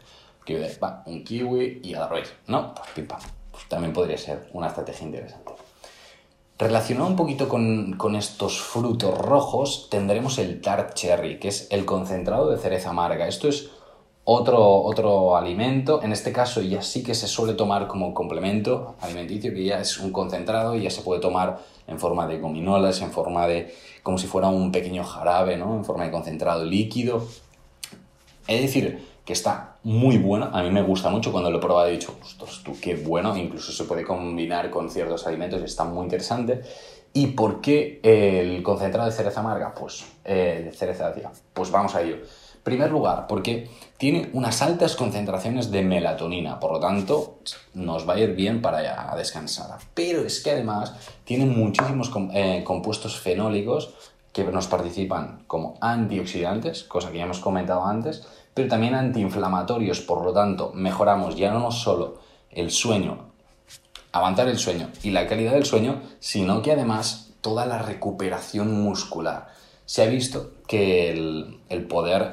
un 1.07 1.25
kiwi 1.25 1.81
y 1.83 1.95
a 1.95 1.99
la 1.99 2.11
¿no? 2.47 2.75
Pues 2.77 2.91
pim 2.95 3.09
pam. 3.09 3.19
Pues 3.51 3.67
también 3.67 3.93
podría 3.93 4.19
ser 4.19 4.49
una 4.53 4.69
estrategia 4.69 5.05
interesante. 5.05 5.66
Relacionado 6.59 7.11
un 7.11 7.17
poquito 7.17 7.51
con, 7.51 8.17
estos 8.17 8.61
frutos 8.61 9.19
rojos, 9.19 9.89
tendremos 9.91 10.39
el 10.39 10.63
tart 10.63 10.95
cherry, 10.95 11.39
que 11.39 11.49
es 11.49 11.69
el 11.71 11.85
concentrado 11.85 12.51
de 12.51 12.57
cereza 12.57 12.91
amarga. 12.91 13.29
Esto 13.29 13.49
es 13.49 13.69
otro, 14.25 14.83
otro 14.83 15.37
alimento, 15.37 16.03
en 16.03 16.13
este 16.13 16.33
caso 16.33 16.63
ya 16.63 16.81
sí 16.81 17.03
que 17.03 17.15
se 17.15 17.29
suele 17.29 17.53
tomar 17.53 17.87
como 17.87 18.15
complemento 18.15 18.97
alimenticio, 19.03 19.53
que 19.53 19.65
ya 19.65 19.81
es 19.81 19.99
un 19.99 20.13
concentrado 20.13 20.75
y 20.75 20.83
ya 20.83 20.91
se 20.91 21.03
puede 21.03 21.21
tomar 21.21 21.59
en 21.87 21.99
forma 21.99 22.27
de 22.27 22.39
gominolas, 22.39 23.03
en 23.03 23.13
forma 23.13 23.47
de 23.47 23.75
como 24.03 24.17
si 24.17 24.27
fuera 24.27 24.49
un 24.49 24.73
pequeño 24.73 25.05
jarabe, 25.05 25.59
¿no? 25.59 25.77
En 25.77 25.85
forma 25.85 26.05
de 26.05 26.11
concentrado 26.11 26.65
líquido. 26.65 27.23
Es 28.49 28.63
decir, 28.63 29.07
que 29.27 29.33
está 29.33 29.77
muy 29.83 30.19
bueno. 30.19 30.49
A 30.53 30.63
mí 30.63 30.71
me 30.71 30.83
gusta 30.83 31.11
mucho 31.11 31.33
cuando 31.33 31.51
lo 31.51 31.59
he 31.59 31.61
probado. 31.61 31.89
He 31.89 31.93
dicho, 31.93 32.17
ostras, 32.23 32.63
tú 32.65 32.77
qué 32.81 32.95
bueno. 32.95 33.37
Incluso 33.37 33.73
se 33.73 33.85
puede 33.85 34.05
combinar 34.05 34.71
con 34.71 34.89
ciertos 34.89 35.27
alimentos 35.27 35.61
y 35.61 35.65
está 35.65 35.83
muy 35.85 36.05
interesante. 36.05 36.63
¿Y 37.13 37.29
por 37.29 37.61
qué 37.61 38.01
el 38.05 38.63
concentrado 38.63 39.11
de 39.11 39.17
cereza 39.17 39.41
amarga? 39.41 39.75
Pues, 39.75 40.07
eh, 40.25 40.71
cereza, 40.73 41.13
tía. 41.13 41.33
Pues 41.53 41.73
vamos 41.73 41.97
a 41.97 42.03
ello. 42.03 42.15
En 42.15 42.63
primer 42.63 42.91
lugar, 42.91 43.27
porque 43.27 43.69
tiene 43.97 44.31
unas 44.33 44.63
altas 44.63 44.95
concentraciones 44.95 45.73
de 45.73 45.83
melatonina, 45.83 46.61
por 46.61 46.73
lo 46.73 46.81
tanto, 46.81 47.39
nos 47.75 48.09
va 48.09 48.15
a 48.15 48.21
ir 48.21 48.35
bien 48.35 48.63
para 48.63 49.15
descansar. 49.17 49.79
Pero 49.95 50.23
es 50.23 50.41
que 50.41 50.53
además 50.53 50.95
tiene 51.25 51.47
muchísimos 51.47 52.13
eh, 52.33 52.63
compuestos 52.65 53.19
fenólicos 53.19 53.95
que 54.33 54.45
nos 54.45 54.67
participan 54.67 55.45
como 55.47 55.79
antioxidantes, 55.81 56.85
cosa 56.85 57.11
que 57.11 57.19
ya 57.19 57.25
hemos 57.25 57.41
comentado 57.41 57.87
antes, 57.87 58.27
pero 58.57 58.69
también 58.69 58.95
antiinflamatorios, 58.95 60.01
por 60.01 60.25
lo 60.25 60.33
tanto, 60.33 60.73
mejoramos 60.73 61.37
ya 61.37 61.53
no 61.53 61.71
solo 61.71 62.21
el 62.51 62.71
sueño, 62.71 63.19
aguantar 64.13 64.49
el 64.49 64.59
sueño 64.59 64.89
y 65.03 65.11
la 65.11 65.27
calidad 65.27 65.53
del 65.53 65.67
sueño, 65.67 66.01
sino 66.21 66.63
que 66.63 66.73
además 66.73 67.35
toda 67.43 67.67
la 67.67 67.83
recuperación 67.83 68.83
muscular. 68.83 69.49
Se 69.85 70.03
ha 70.03 70.07
visto 70.07 70.53
que 70.67 71.11
el, 71.11 71.87
poder 71.87 72.33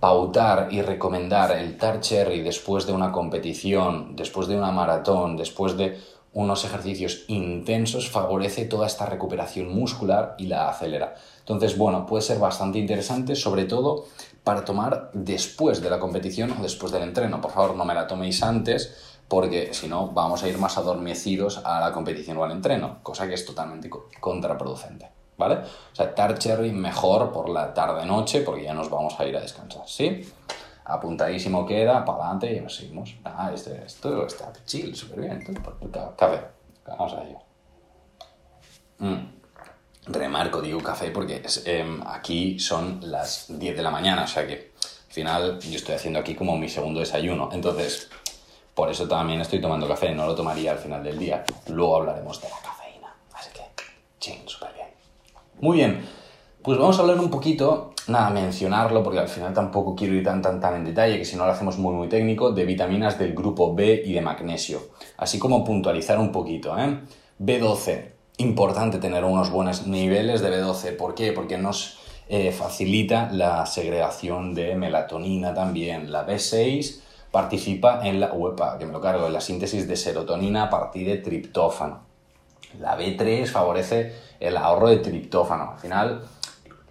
pautar 0.00 0.72
y 0.72 0.82
recomendar 0.82 1.52
el 1.52 1.76
Tar 1.76 2.00
Cherry 2.00 2.42
después 2.42 2.84
de 2.84 2.92
una 2.92 3.12
competición, 3.12 4.16
después 4.16 4.48
de 4.48 4.56
una 4.56 4.72
maratón, 4.72 5.36
después 5.36 5.76
de 5.76 6.00
unos 6.32 6.64
ejercicios 6.64 7.24
intensos 7.28 8.08
favorece 8.08 8.64
toda 8.64 8.86
esta 8.86 9.06
recuperación 9.06 9.74
muscular 9.74 10.36
y 10.38 10.46
la 10.46 10.68
acelera. 10.68 11.14
Entonces, 11.40 11.76
bueno, 11.76 12.06
puede 12.06 12.22
ser 12.22 12.38
bastante 12.38 12.78
interesante, 12.78 13.34
sobre 13.34 13.64
todo 13.64 14.06
para 14.44 14.64
tomar 14.64 15.10
después 15.12 15.82
de 15.82 15.90
la 15.90 15.98
competición 15.98 16.52
o 16.52 16.62
después 16.62 16.92
del 16.92 17.02
entreno. 17.02 17.40
Por 17.40 17.50
favor, 17.50 17.74
no 17.74 17.84
me 17.84 17.94
la 17.94 18.06
toméis 18.06 18.42
antes 18.42 19.20
porque 19.26 19.74
si 19.74 19.88
no 19.88 20.08
vamos 20.08 20.42
a 20.42 20.48
ir 20.48 20.58
más 20.58 20.76
adormecidos 20.76 21.60
a 21.64 21.80
la 21.80 21.92
competición 21.92 22.36
o 22.36 22.44
al 22.44 22.52
entreno, 22.52 22.98
cosa 23.02 23.26
que 23.28 23.34
es 23.34 23.44
totalmente 23.44 23.90
contraproducente. 24.20 25.08
¿Vale? 25.36 25.54
O 25.54 25.94
sea, 25.94 26.14
Tart 26.14 26.38
Cherry 26.38 26.70
mejor 26.70 27.32
por 27.32 27.48
la 27.48 27.72
tarde-noche 27.72 28.42
porque 28.42 28.64
ya 28.64 28.74
nos 28.74 28.90
vamos 28.90 29.18
a 29.18 29.24
ir 29.24 29.34
a 29.36 29.40
descansar, 29.40 29.84
¿sí? 29.86 30.20
Apuntadísimo 30.90 31.66
queda, 31.66 32.04
para 32.04 32.18
adelante 32.18 32.52
y 32.54 32.60
nos 32.60 32.76
seguimos. 32.76 33.14
Ah, 33.24 33.50
este, 33.54 33.84
esto 33.84 34.26
está 34.26 34.52
chill, 34.64 34.94
súper 34.94 35.20
bien. 35.20 35.44
Café, 36.16 36.40
vamos 36.86 37.12
a 37.14 37.24
ello. 37.24 37.38
Mm. 38.98 39.40
Remarco, 40.06 40.60
digo 40.60 40.82
café 40.82 41.10
porque 41.10 41.42
em, 41.66 42.02
aquí 42.06 42.58
son 42.58 43.00
las 43.02 43.46
10 43.48 43.76
de 43.76 43.82
la 43.82 43.90
mañana, 43.90 44.24
o 44.24 44.26
sea 44.26 44.46
que 44.46 44.72
al 44.82 45.12
final 45.12 45.60
yo 45.60 45.76
estoy 45.76 45.94
haciendo 45.94 46.18
aquí 46.18 46.34
como 46.34 46.56
mi 46.56 46.68
segundo 46.68 47.00
desayuno. 47.00 47.50
Entonces, 47.52 48.08
por 48.74 48.90
eso 48.90 49.06
también 49.06 49.40
estoy 49.40 49.60
tomando 49.60 49.86
café, 49.86 50.14
no 50.14 50.26
lo 50.26 50.34
tomaría 50.34 50.72
al 50.72 50.78
final 50.78 51.02
del 51.02 51.18
día. 51.18 51.44
Luego 51.68 51.98
hablaremos 51.98 52.40
de 52.40 52.48
la 52.48 52.56
cafeína. 52.62 53.14
Así 53.34 53.50
que, 53.52 53.62
ching, 54.18 54.48
súper 54.48 54.72
bien. 54.74 54.88
Muy 55.60 55.76
bien, 55.78 56.08
pues 56.62 56.78
vamos 56.78 56.98
a 56.98 57.02
hablar 57.02 57.18
un 57.18 57.30
poquito 57.30 57.90
nada, 58.08 58.30
mencionarlo, 58.30 59.02
porque 59.02 59.20
al 59.20 59.28
final 59.28 59.54
tampoco 59.54 59.94
quiero 59.94 60.14
ir 60.14 60.24
tan, 60.24 60.42
tan, 60.42 60.60
tan 60.60 60.74
en 60.76 60.84
detalle, 60.84 61.18
que 61.18 61.24
si 61.24 61.36
no 61.36 61.46
lo 61.46 61.52
hacemos 61.52 61.78
muy, 61.78 61.94
muy 61.94 62.08
técnico, 62.08 62.52
de 62.52 62.64
vitaminas 62.64 63.18
del 63.18 63.34
grupo 63.34 63.74
B 63.74 64.02
y 64.04 64.12
de 64.12 64.20
magnesio. 64.20 64.80
Así 65.16 65.38
como 65.38 65.64
puntualizar 65.64 66.18
un 66.18 66.32
poquito, 66.32 66.76
¿eh? 66.78 67.00
B12, 67.40 68.10
importante 68.38 68.98
tener 68.98 69.24
unos 69.24 69.50
buenos 69.50 69.86
niveles 69.86 70.40
de 70.40 70.50
B12. 70.50 70.96
¿Por 70.96 71.14
qué? 71.14 71.32
Porque 71.32 71.56
nos 71.56 71.98
eh, 72.28 72.52
facilita 72.52 73.30
la 73.32 73.64
segregación 73.66 74.54
de 74.54 74.74
melatonina 74.74 75.54
también. 75.54 76.12
La 76.12 76.26
B6 76.26 77.00
participa 77.30 78.06
en 78.06 78.20
la, 78.20 78.32
uepa, 78.32 78.76
que 78.78 78.86
me 78.86 78.92
lo 78.92 79.00
cargo, 79.00 79.26
en 79.26 79.32
la 79.32 79.40
síntesis 79.40 79.86
de 79.88 79.96
serotonina 79.96 80.64
a 80.64 80.70
partir 80.70 81.06
de 81.06 81.18
triptófano. 81.18 82.00
La 82.78 82.96
B3 82.98 83.46
favorece 83.46 84.14
el 84.38 84.56
ahorro 84.56 84.88
de 84.88 84.98
triptófano. 84.98 85.72
Al 85.72 85.78
final, 85.78 86.22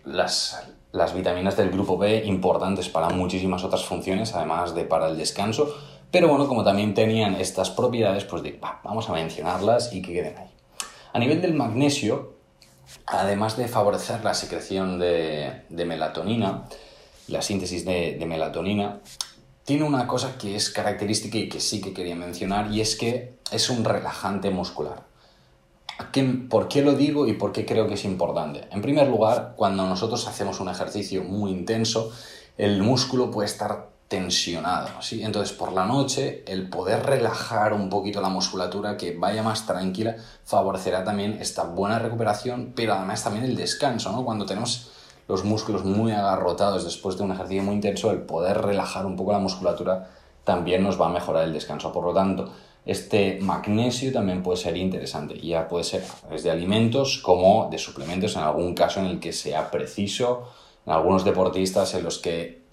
las, 0.06 0.62
las 0.92 1.14
vitaminas 1.14 1.56
del 1.58 1.70
grupo 1.70 1.98
B 1.98 2.24
importantes 2.26 2.90
para 2.90 3.10
muchísimas 3.10 3.64
otras 3.64 3.86
funciones, 3.86 4.34
además 4.34 4.76
de 4.76 4.86
para 4.86 5.08
el 5.08 5.18
descanso. 5.18 5.76
Pero 6.12 6.28
bueno, 6.28 6.48
como 6.48 6.64
también 6.64 6.94
tenían 6.94 7.36
estas 7.36 7.70
propiedades, 7.70 8.26
pues 8.26 8.42
digo, 8.42 8.58
vamos 8.84 9.10
a 9.10 9.14
mencionarlas 9.14 9.94
y 9.94 10.02
que 10.02 10.14
queden 10.14 10.38
ahí. 10.38 10.50
A 11.14 11.20
nivel 11.20 11.42
del 11.42 11.54
magnesio, 11.54 12.34
además 13.06 13.58
de 13.58 13.68
favorecer 13.68 14.24
la 14.24 14.34
secreción 14.34 14.98
de, 15.00 15.64
melatonina, 15.70 16.66
la 17.28 17.42
síntesis 17.42 17.86
de, 17.86 18.18
de, 18.20 18.26
melatonina, 18.26 19.02
tiene 19.64 19.84
una 19.84 20.08
cosa 20.08 20.38
que 20.40 20.56
es 20.56 20.72
característica 20.72 21.38
y 21.38 21.48
que 21.48 21.60
sí 21.60 21.80
que 21.80 21.94
quería 21.94 22.16
mencionar, 22.16 22.72
y 22.72 22.82
es 22.82 22.96
que 22.96 23.38
es 23.52 23.70
un 23.70 23.86
relajante 23.86 24.50
muscular. 24.50 25.09
¿Por 26.50 26.68
qué 26.68 26.82
lo 26.82 26.94
digo 26.94 27.28
y 27.28 27.34
por 27.34 27.52
qué 27.52 27.66
creo 27.66 27.88
que 27.88 27.94
es 27.96 28.06
importante? 28.06 28.68
En 28.72 28.82
primer 28.82 29.08
lugar, 29.08 29.54
cuando 29.56 29.86
nosotros 29.86 30.28
hacemos 30.28 30.60
un 30.60 30.70
ejercicio 30.70 31.24
muy 31.24 31.52
intenso, 31.52 32.12
el 32.58 32.82
músculo 32.82 33.30
puede 33.30 33.48
estar 33.48 33.90
tensionado, 34.08 35.02
¿sí? 35.02 35.22
Entonces, 35.24 35.56
por 35.56 35.72
la 35.72 35.86
noche, 35.86 36.44
el 36.48 36.68
poder 36.68 37.06
relajar 37.06 37.74
un 37.74 37.90
poquito 37.90 38.22
la 38.22 38.30
musculatura, 38.30 38.98
que 38.98 39.16
vaya 39.16 39.44
más 39.44 39.68
tranquila, 39.68 40.16
favorecerá 40.46 41.04
también 41.04 41.38
esta 41.40 41.64
buena 41.64 42.00
recuperación, 42.00 42.74
pero 42.76 42.96
además 42.96 43.24
también 43.24 43.46
el 43.46 43.56
descanso, 43.56 44.12
¿no? 44.12 44.26
Cuando 44.26 44.48
tenemos 44.48 44.90
los 45.28 45.44
músculos 45.44 45.86
muy 45.86 46.12
agarrotados 46.12 46.86
después 46.86 47.18
de 47.18 47.24
un 47.24 47.32
ejercicio 47.34 47.62
muy 47.62 47.76
intenso, 47.76 48.10
el 48.10 48.22
poder 48.22 48.60
relajar 48.62 49.06
un 49.06 49.16
poco 49.16 49.32
la 49.32 49.38
musculatura 49.38 50.10
también 50.44 50.82
nos 50.82 51.00
va 51.00 51.06
a 51.06 51.10
mejorar 51.10 51.44
el 51.44 51.54
descanso. 51.54 51.92
Por 51.92 52.04
lo 52.04 52.14
tanto, 52.14 52.52
este 52.90 53.38
magnesio 53.40 54.12
también 54.12 54.42
puede 54.42 54.58
ser 54.58 54.76
interesante. 54.76 55.40
Ya 55.40 55.68
puede 55.68 55.84
ser 55.84 56.04
desde 56.32 56.50
alimentos 56.50 57.20
como 57.20 57.70
de 57.70 57.78
suplementos 57.78 58.36
en 58.36 58.42
algún 58.42 58.74
caso 58.74 59.00
en 59.00 59.06
el 59.06 59.20
que 59.20 59.32
sea 59.32 59.70
preciso. 59.70 60.50
En 60.88 60.94
algunos 60.94 61.24
deportistas 61.24 61.94
en 61.94 62.04
los 62.04 62.18
que, 62.18 62.64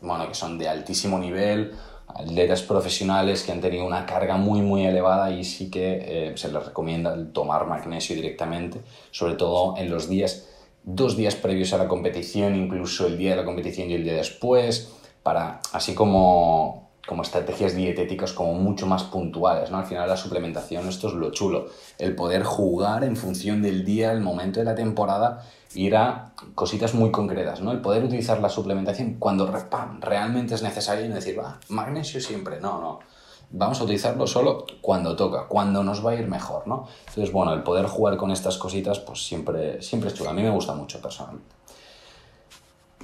bueno, 0.00 0.26
que 0.26 0.34
son 0.34 0.58
de 0.58 0.68
altísimo 0.68 1.20
nivel, 1.20 1.72
atletas 2.08 2.62
profesionales 2.62 3.44
que 3.44 3.52
han 3.52 3.60
tenido 3.60 3.86
una 3.86 4.06
carga 4.06 4.36
muy 4.36 4.60
muy 4.60 4.84
elevada 4.84 5.30
y 5.30 5.44
sí 5.44 5.70
que 5.70 6.30
eh, 6.30 6.32
se 6.36 6.50
les 6.50 6.66
recomienda 6.66 7.16
tomar 7.32 7.66
magnesio 7.66 8.16
directamente, 8.16 8.80
sobre 9.12 9.34
todo 9.34 9.76
en 9.76 9.88
los 9.88 10.08
días, 10.08 10.48
dos 10.82 11.16
días 11.16 11.36
previos 11.36 11.72
a 11.72 11.78
la 11.78 11.86
competición, 11.86 12.56
incluso 12.56 13.06
el 13.06 13.16
día 13.16 13.30
de 13.30 13.36
la 13.36 13.44
competición 13.44 13.88
y 13.90 13.94
el 13.94 14.02
día 14.02 14.14
después, 14.14 14.90
para 15.22 15.60
así 15.72 15.94
como 15.94 16.89
como 17.06 17.22
estrategias 17.22 17.74
dietéticas 17.74 18.32
como 18.32 18.54
mucho 18.54 18.86
más 18.86 19.04
puntuales, 19.04 19.70
¿no? 19.70 19.78
Al 19.78 19.86
final 19.86 20.08
la 20.08 20.16
suplementación, 20.16 20.88
esto 20.88 21.08
es 21.08 21.14
lo 21.14 21.30
chulo, 21.30 21.66
el 21.98 22.14
poder 22.14 22.44
jugar 22.44 23.04
en 23.04 23.16
función 23.16 23.62
del 23.62 23.84
día, 23.84 24.12
el 24.12 24.20
momento 24.20 24.60
de 24.60 24.66
la 24.66 24.74
temporada, 24.74 25.44
ir 25.74 25.96
a 25.96 26.32
cositas 26.54 26.94
muy 26.94 27.10
concretas, 27.10 27.60
¿no? 27.60 27.72
El 27.72 27.80
poder 27.80 28.04
utilizar 28.04 28.40
la 28.40 28.48
suplementación 28.48 29.16
cuando 29.18 29.50
realmente 30.00 30.54
es 30.54 30.62
necesario 30.62 31.06
y 31.06 31.08
no 31.08 31.14
decir, 31.14 31.38
va, 31.38 31.58
magnesio 31.68 32.20
siempre, 32.20 32.60
no, 32.60 32.80
no. 32.80 33.00
Vamos 33.52 33.80
a 33.80 33.84
utilizarlo 33.84 34.28
solo 34.28 34.64
cuando 34.80 35.16
toca, 35.16 35.48
cuando 35.48 35.82
nos 35.82 36.06
va 36.06 36.12
a 36.12 36.14
ir 36.14 36.28
mejor, 36.28 36.68
¿no? 36.68 36.86
Entonces, 37.08 37.32
bueno, 37.32 37.52
el 37.52 37.64
poder 37.64 37.86
jugar 37.86 38.16
con 38.16 38.30
estas 38.30 38.58
cositas, 38.58 39.00
pues 39.00 39.26
siempre, 39.26 39.82
siempre 39.82 40.08
es 40.08 40.14
chulo. 40.14 40.30
A 40.30 40.32
mí 40.32 40.42
me 40.42 40.50
gusta 40.50 40.72
mucho 40.72 41.00
personalmente. 41.00 41.59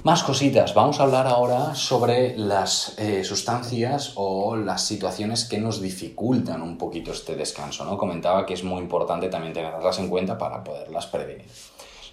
Más 0.07 0.23
cositas, 0.23 0.73
vamos 0.73 1.01
a 1.01 1.03
hablar 1.03 1.27
ahora 1.27 1.75
sobre 1.75 2.37
las 2.37 2.97
eh, 2.97 3.25
sustancias 3.25 4.13
o 4.15 4.55
las 4.55 4.85
situaciones 4.85 5.43
que 5.43 5.57
nos 5.57 5.81
dificultan 5.81 6.61
un 6.61 6.77
poquito 6.77 7.11
este 7.11 7.35
descanso. 7.35 7.83
¿no? 7.83 7.97
Comentaba 7.97 8.45
que 8.45 8.53
es 8.53 8.63
muy 8.63 8.79
importante 8.79 9.27
también 9.27 9.51
tenerlas 9.51 9.99
en 9.99 10.07
cuenta 10.07 10.37
para 10.37 10.63
poderlas 10.63 11.07
prevenir. 11.07 11.47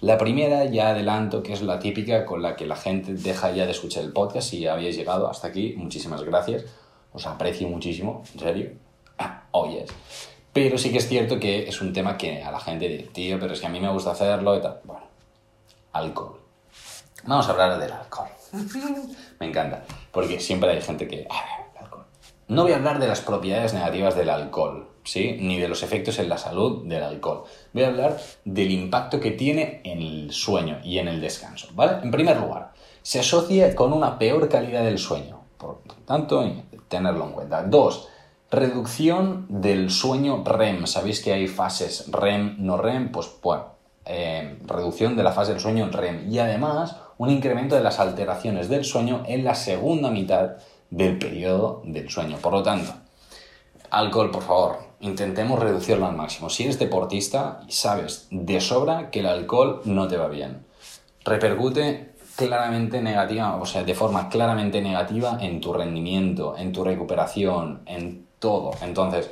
La 0.01 0.17
primera, 0.17 0.65
ya 0.65 0.89
adelanto, 0.89 1.41
que 1.41 1.53
es 1.53 1.61
la 1.61 1.79
típica 1.79 2.25
con 2.25 2.41
la 2.41 2.57
que 2.57 2.65
la 2.65 2.75
gente 2.75 3.13
deja 3.13 3.51
ya 3.51 3.63
de 3.63 3.71
escuchar 3.71 4.03
el 4.03 4.11
podcast. 4.11 4.49
Si 4.49 4.67
habéis 4.67 4.97
llegado 4.97 5.29
hasta 5.29 5.47
aquí, 5.47 5.75
muchísimas 5.77 6.21
gracias. 6.23 6.65
Os 7.13 7.25
aprecio 7.25 7.69
muchísimo, 7.69 8.23
en 8.33 8.39
serio. 8.41 8.71
Ah, 9.17 9.45
oyes. 9.51 9.89
Pero 10.51 10.77
sí 10.77 10.91
que 10.91 10.97
es 10.97 11.07
cierto 11.07 11.39
que 11.39 11.69
es 11.69 11.79
un 11.79 11.93
tema 11.93 12.17
que 12.17 12.43
a 12.43 12.51
la 12.51 12.59
gente 12.59 12.89
dice, 12.89 13.03
tío, 13.13 13.39
pero 13.39 13.53
es 13.53 13.61
que 13.61 13.67
a 13.67 13.69
mí 13.69 13.79
me 13.79 13.89
gusta 13.89 14.11
hacerlo 14.11 14.57
y 14.57 14.61
tal. 14.61 14.81
Bueno, 14.83 15.03
alcohol 15.93 16.44
Vamos 17.27 17.47
a 17.47 17.51
hablar 17.51 17.79
del 17.79 17.91
alcohol. 17.91 18.27
Me 19.39 19.47
encanta, 19.47 19.83
porque 20.11 20.39
siempre 20.39 20.71
hay 20.71 20.81
gente 20.81 21.07
que... 21.07 21.27
No 22.47 22.61
voy 22.61 22.73
a 22.73 22.75
hablar 22.75 22.99
de 22.99 23.07
las 23.07 23.21
propiedades 23.21 23.73
negativas 23.73 24.15
del 24.15 24.29
alcohol, 24.29 24.87
¿sí? 25.03 25.37
Ni 25.41 25.59
de 25.59 25.67
los 25.67 25.81
efectos 25.81 26.19
en 26.19 26.29
la 26.29 26.37
salud 26.37 26.85
del 26.85 27.01
alcohol. 27.01 27.45
Voy 27.73 27.83
a 27.83 27.87
hablar 27.87 28.17
del 28.43 28.69
impacto 28.69 29.19
que 29.19 29.31
tiene 29.31 29.81
en 29.83 29.99
el 29.99 30.31
sueño 30.31 30.79
y 30.83 30.99
en 30.99 31.07
el 31.07 31.21
descanso, 31.21 31.69
¿vale? 31.73 32.03
En 32.03 32.11
primer 32.11 32.39
lugar, 32.39 32.73
se 33.01 33.19
asocia 33.19 33.75
con 33.75 33.93
una 33.93 34.19
peor 34.19 34.47
calidad 34.47 34.83
del 34.83 34.99
sueño. 34.99 35.41
Por 35.57 35.81
tanto, 36.05 36.47
tenerlo 36.87 37.25
en 37.25 37.31
cuenta. 37.31 37.63
Dos, 37.63 38.09
reducción 38.51 39.47
del 39.49 39.89
sueño 39.89 40.43
REM. 40.45 40.85
¿Sabéis 40.85 41.23
que 41.23 41.33
hay 41.33 41.47
fases 41.47 42.11
REM, 42.11 42.57
no 42.59 42.77
REM? 42.77 43.11
Pues 43.11 43.27
bueno, 43.41 43.74
eh, 44.05 44.59
reducción 44.65 45.15
de 45.15 45.23
la 45.23 45.31
fase 45.31 45.51
del 45.51 45.61
sueño 45.61 45.89
REM. 45.89 46.31
Y 46.31 46.39
además, 46.39 46.97
un 47.17 47.29
incremento 47.29 47.75
de 47.75 47.81
las 47.81 47.99
alteraciones 47.99 48.69
del 48.69 48.85
sueño 48.85 49.23
en 49.27 49.43
la 49.43 49.55
segunda 49.55 50.11
mitad 50.11 50.57
del 50.89 51.17
periodo 51.17 51.81
del 51.85 52.09
sueño. 52.09 52.37
Por 52.37 52.53
lo 52.53 52.63
tanto, 52.63 52.93
alcohol, 53.89 54.31
por 54.31 54.43
favor, 54.43 54.77
intentemos 54.99 55.59
reducirlo 55.59 56.05
al 56.05 56.15
máximo. 56.15 56.49
Si 56.49 56.63
eres 56.63 56.79
deportista 56.79 57.61
sabes 57.67 58.27
de 58.31 58.61
sobra 58.61 59.09
que 59.09 59.21
el 59.21 59.27
alcohol 59.27 59.81
no 59.85 60.07
te 60.07 60.17
va 60.17 60.27
bien, 60.27 60.65
repercute 61.23 62.15
claramente 62.35 63.01
negativa, 63.01 63.55
o 63.55 63.65
sea, 63.65 63.83
de 63.83 63.93
forma 63.93 64.29
claramente 64.29 64.81
negativa 64.81 65.37
en 65.41 65.61
tu 65.61 65.73
rendimiento, 65.73 66.55
en 66.57 66.71
tu 66.71 66.83
recuperación, 66.83 67.81
en 67.85 68.27
todo. 68.39 68.71
Entonces, 68.81 69.31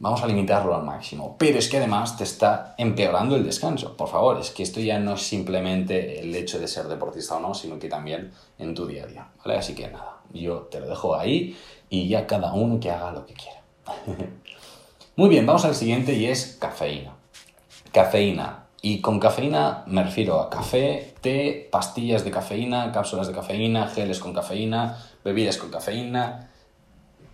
vamos 0.00 0.22
a 0.22 0.26
limitarlo 0.26 0.74
al 0.74 0.84
máximo. 0.84 1.36
Pero 1.38 1.58
es 1.58 1.68
que 1.68 1.78
además 1.78 2.16
te 2.16 2.24
está 2.24 2.74
empeorando 2.78 3.36
el 3.36 3.44
descanso. 3.44 3.96
Por 3.96 4.08
favor, 4.08 4.38
es 4.38 4.50
que 4.50 4.62
esto 4.62 4.80
ya 4.80 4.98
no 4.98 5.14
es 5.14 5.22
simplemente 5.22 6.20
el 6.20 6.34
hecho 6.34 6.58
de 6.58 6.68
ser 6.68 6.86
deportista 6.86 7.36
o 7.36 7.40
no, 7.40 7.54
sino 7.54 7.78
que 7.78 7.88
también 7.88 8.32
en 8.58 8.74
tu 8.74 8.86
día 8.86 9.04
a 9.04 9.06
día. 9.06 9.28
¿vale? 9.44 9.58
Así 9.58 9.74
que 9.74 9.88
nada, 9.88 10.18
yo 10.32 10.60
te 10.70 10.80
lo 10.80 10.88
dejo 10.88 11.14
ahí 11.14 11.56
y 11.90 12.08
ya 12.08 12.26
cada 12.26 12.52
uno 12.52 12.78
que 12.80 12.90
haga 12.90 13.12
lo 13.12 13.26
que 13.26 13.34
quiera. 13.34 13.62
Muy 15.16 15.28
bien, 15.28 15.46
vamos 15.46 15.64
al 15.64 15.74
siguiente 15.74 16.14
y 16.14 16.26
es 16.26 16.56
cafeína. 16.60 17.12
Cafeína. 17.92 18.64
Y 18.80 19.00
con 19.00 19.18
cafeína 19.18 19.82
me 19.86 20.04
refiero 20.04 20.40
a 20.40 20.48
café, 20.48 21.14
té, 21.20 21.68
pastillas 21.72 22.22
de 22.24 22.30
cafeína, 22.30 22.92
cápsulas 22.92 23.26
de 23.26 23.32
cafeína, 23.32 23.88
geles 23.88 24.20
con 24.20 24.32
cafeína, 24.32 24.96
bebidas 25.24 25.56
con 25.56 25.70
cafeína, 25.70 26.48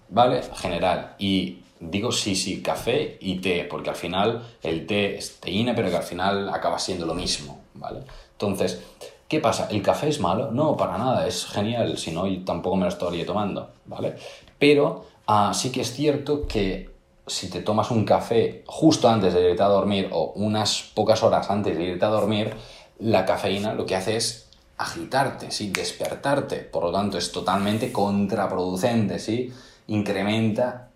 ¿vale? 0.08 0.42
General. 0.54 1.14
Y 1.18 1.63
digo 1.80 2.12
sí, 2.12 2.36
sí, 2.36 2.62
café 2.62 3.18
y 3.20 3.36
té, 3.36 3.64
porque 3.64 3.90
al 3.90 3.96
final 3.96 4.42
el 4.62 4.86
té 4.86 5.16
es 5.16 5.40
teína, 5.40 5.74
pero 5.74 5.90
que 5.90 5.96
al 5.96 6.02
final 6.02 6.48
acaba 6.48 6.78
siendo 6.78 7.06
lo 7.06 7.14
mismo, 7.14 7.60
¿vale? 7.74 8.00
Entonces, 8.32 8.82
¿qué 9.28 9.40
pasa? 9.40 9.68
¿El 9.70 9.82
café 9.82 10.08
es 10.08 10.20
malo? 10.20 10.50
No, 10.50 10.76
para 10.76 10.98
nada, 10.98 11.26
es 11.26 11.46
genial, 11.46 11.98
si 11.98 12.10
no, 12.10 12.24
tampoco 12.44 12.76
me 12.76 12.82
lo 12.82 12.88
estaría 12.88 13.26
tomando, 13.26 13.70
¿vale? 13.86 14.14
Pero 14.58 15.06
ah, 15.26 15.52
sí 15.54 15.70
que 15.70 15.82
es 15.82 15.92
cierto 15.92 16.46
que 16.46 16.94
si 17.26 17.48
te 17.48 17.62
tomas 17.62 17.90
un 17.90 18.04
café 18.04 18.62
justo 18.66 19.08
antes 19.08 19.32
de 19.32 19.50
irte 19.50 19.62
a 19.62 19.68
dormir 19.68 20.08
o 20.12 20.32
unas 20.36 20.82
pocas 20.94 21.22
horas 21.22 21.50
antes 21.50 21.76
de 21.76 21.84
irte 21.84 22.04
a 22.04 22.08
dormir, 22.08 22.54
la 22.98 23.24
cafeína 23.24 23.74
lo 23.74 23.86
que 23.86 23.96
hace 23.96 24.16
es 24.16 24.48
agitarte, 24.76 25.50
¿sí? 25.50 25.70
despertarte, 25.70 26.56
por 26.56 26.84
lo 26.84 26.92
tanto 26.92 27.16
es 27.16 27.32
totalmente 27.32 27.92
contraproducente, 27.92 29.18
¿sí? 29.18 29.52
incrementa, 29.86 30.90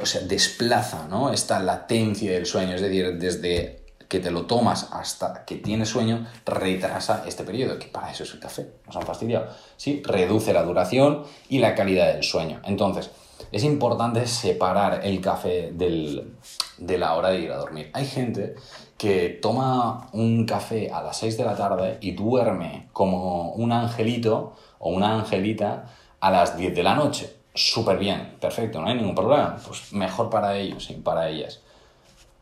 o 0.00 0.06
sea, 0.06 0.22
desplaza 0.22 1.06
¿no? 1.08 1.32
esta 1.32 1.60
latencia 1.60 2.32
del 2.32 2.46
sueño, 2.46 2.74
es 2.74 2.80
decir, 2.80 3.18
desde 3.18 3.84
que 4.08 4.20
te 4.20 4.30
lo 4.30 4.46
tomas 4.46 4.88
hasta 4.92 5.44
que 5.44 5.56
tienes 5.56 5.88
sueño, 5.88 6.26
retrasa 6.44 7.24
este 7.26 7.44
periodo, 7.44 7.78
que 7.78 7.86
para 7.86 8.10
eso 8.10 8.22
es 8.22 8.32
el 8.34 8.40
café, 8.40 8.66
nos 8.86 8.96
han 8.96 9.02
fastidiado, 9.02 9.48
¿sí? 9.76 10.02
reduce 10.04 10.52
la 10.52 10.62
duración 10.62 11.24
y 11.48 11.58
la 11.58 11.74
calidad 11.74 12.12
del 12.12 12.22
sueño. 12.22 12.60
Entonces, 12.64 13.10
es 13.52 13.64
importante 13.64 14.26
separar 14.26 15.00
el 15.04 15.20
café 15.20 15.72
de 15.72 16.98
la 16.98 17.14
hora 17.14 17.30
de 17.30 17.40
ir 17.40 17.52
a 17.52 17.56
dormir. 17.56 17.90
Hay 17.92 18.06
gente 18.06 18.54
que 18.96 19.38
toma 19.42 20.08
un 20.12 20.46
café 20.46 20.90
a 20.90 21.02
las 21.02 21.18
6 21.18 21.36
de 21.36 21.44
la 21.44 21.54
tarde 21.54 21.98
y 22.00 22.12
duerme 22.12 22.88
como 22.92 23.52
un 23.52 23.72
angelito 23.72 24.54
o 24.78 24.90
una 24.90 25.14
angelita 25.14 25.84
a 26.20 26.30
las 26.30 26.56
10 26.56 26.74
de 26.74 26.82
la 26.82 26.94
noche. 26.94 27.36
Súper 27.56 27.96
bien, 27.96 28.36
perfecto, 28.38 28.82
no 28.82 28.88
hay 28.88 28.96
ningún 28.96 29.14
problema. 29.14 29.56
Pues 29.66 29.90
mejor 29.94 30.28
para 30.28 30.58
ellos 30.58 30.90
y 30.90 30.94
para 30.94 31.30
ellas. 31.30 31.62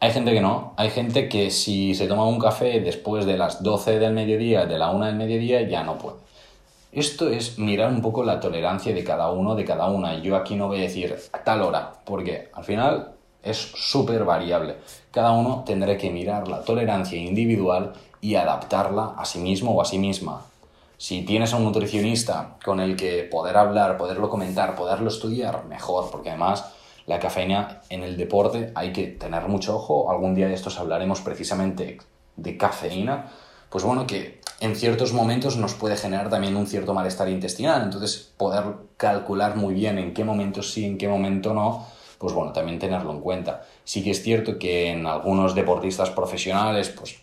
Hay 0.00 0.10
gente 0.10 0.32
que 0.32 0.40
no, 0.40 0.74
hay 0.76 0.90
gente 0.90 1.28
que 1.28 1.50
si 1.50 1.94
se 1.94 2.08
toma 2.08 2.26
un 2.26 2.40
café 2.40 2.80
después 2.80 3.24
de 3.24 3.38
las 3.38 3.62
12 3.62 4.00
del 4.00 4.12
mediodía, 4.12 4.66
de 4.66 4.76
la 4.76 4.90
1 4.90 5.06
del 5.06 5.14
mediodía, 5.14 5.62
ya 5.62 5.84
no 5.84 5.98
puede. 5.98 6.16
Esto 6.90 7.28
es 7.28 7.58
mirar 7.58 7.90
un 7.90 8.02
poco 8.02 8.24
la 8.24 8.40
tolerancia 8.40 8.92
de 8.92 9.04
cada 9.04 9.30
uno, 9.30 9.54
de 9.54 9.64
cada 9.64 9.86
una. 9.86 10.20
Yo 10.20 10.34
aquí 10.36 10.56
no 10.56 10.66
voy 10.66 10.78
a 10.78 10.82
decir 10.82 11.16
a 11.32 11.38
tal 11.44 11.62
hora, 11.62 11.92
porque 12.04 12.50
al 12.52 12.64
final 12.64 13.12
es 13.42 13.56
súper 13.56 14.24
variable. 14.24 14.76
Cada 15.12 15.30
uno 15.30 15.62
tendrá 15.64 15.96
que 15.96 16.10
mirar 16.10 16.48
la 16.48 16.62
tolerancia 16.62 17.18
individual 17.18 17.92
y 18.20 18.34
adaptarla 18.34 19.14
a 19.16 19.24
sí 19.24 19.38
mismo 19.38 19.76
o 19.76 19.80
a 19.80 19.84
sí 19.84 19.98
misma. 19.98 20.44
Si 20.96 21.22
tienes 21.24 21.52
a 21.52 21.56
un 21.56 21.64
nutricionista 21.64 22.56
con 22.64 22.80
el 22.80 22.96
que 22.96 23.24
poder 23.24 23.56
hablar, 23.56 23.96
poderlo 23.96 24.30
comentar, 24.30 24.76
poderlo 24.76 25.08
estudiar, 25.08 25.64
mejor, 25.66 26.10
porque 26.10 26.30
además 26.30 26.72
la 27.06 27.18
cafeína 27.18 27.82
en 27.90 28.02
el 28.02 28.16
deporte 28.16 28.72
hay 28.74 28.92
que 28.92 29.08
tener 29.08 29.48
mucho 29.48 29.76
ojo. 29.76 30.10
Algún 30.10 30.34
día 30.34 30.48
de 30.48 30.54
estos 30.54 30.78
hablaremos 30.78 31.20
precisamente 31.20 31.98
de 32.36 32.56
cafeína. 32.56 33.30
Pues 33.68 33.84
bueno, 33.84 34.06
que 34.06 34.40
en 34.60 34.76
ciertos 34.76 35.12
momentos 35.12 35.56
nos 35.56 35.74
puede 35.74 35.96
generar 35.96 36.30
también 36.30 36.56
un 36.56 36.66
cierto 36.66 36.94
malestar 36.94 37.28
intestinal. 37.28 37.82
Entonces, 37.82 38.32
poder 38.36 38.64
calcular 38.96 39.56
muy 39.56 39.74
bien 39.74 39.98
en 39.98 40.14
qué 40.14 40.24
momento 40.24 40.62
sí, 40.62 40.86
en 40.86 40.96
qué 40.96 41.08
momento 41.08 41.52
no, 41.52 41.86
pues 42.18 42.32
bueno, 42.32 42.52
también 42.52 42.78
tenerlo 42.78 43.10
en 43.10 43.20
cuenta. 43.20 43.64
Sí 43.84 44.02
que 44.02 44.12
es 44.12 44.22
cierto 44.22 44.58
que 44.58 44.90
en 44.90 45.06
algunos 45.06 45.54
deportistas 45.54 46.10
profesionales, 46.10 46.88
pues 46.88 47.16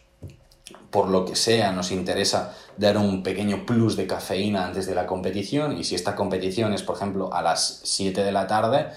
por 0.92 1.08
lo 1.10 1.26
que 1.26 1.36
sea, 1.36 1.72
nos 1.72 1.92
interesa 1.92 2.54
dar 2.78 2.98
un 2.98 3.24
pequeño 3.24 3.66
plus 3.66 3.96
de 3.96 4.08
cafeína 4.08 4.66
antes 4.66 4.86
de 4.86 4.94
la 4.94 5.08
competición 5.08 5.78
y 5.78 5.84
si 5.84 5.96
esta 5.96 6.16
competición 6.16 6.74
es, 6.74 6.84
por 6.84 6.98
ejemplo, 6.98 7.34
a 7.34 7.42
las 7.42 7.82
7 7.84 8.24
de 8.24 8.32
la 8.32 8.46
tarde 8.46 8.88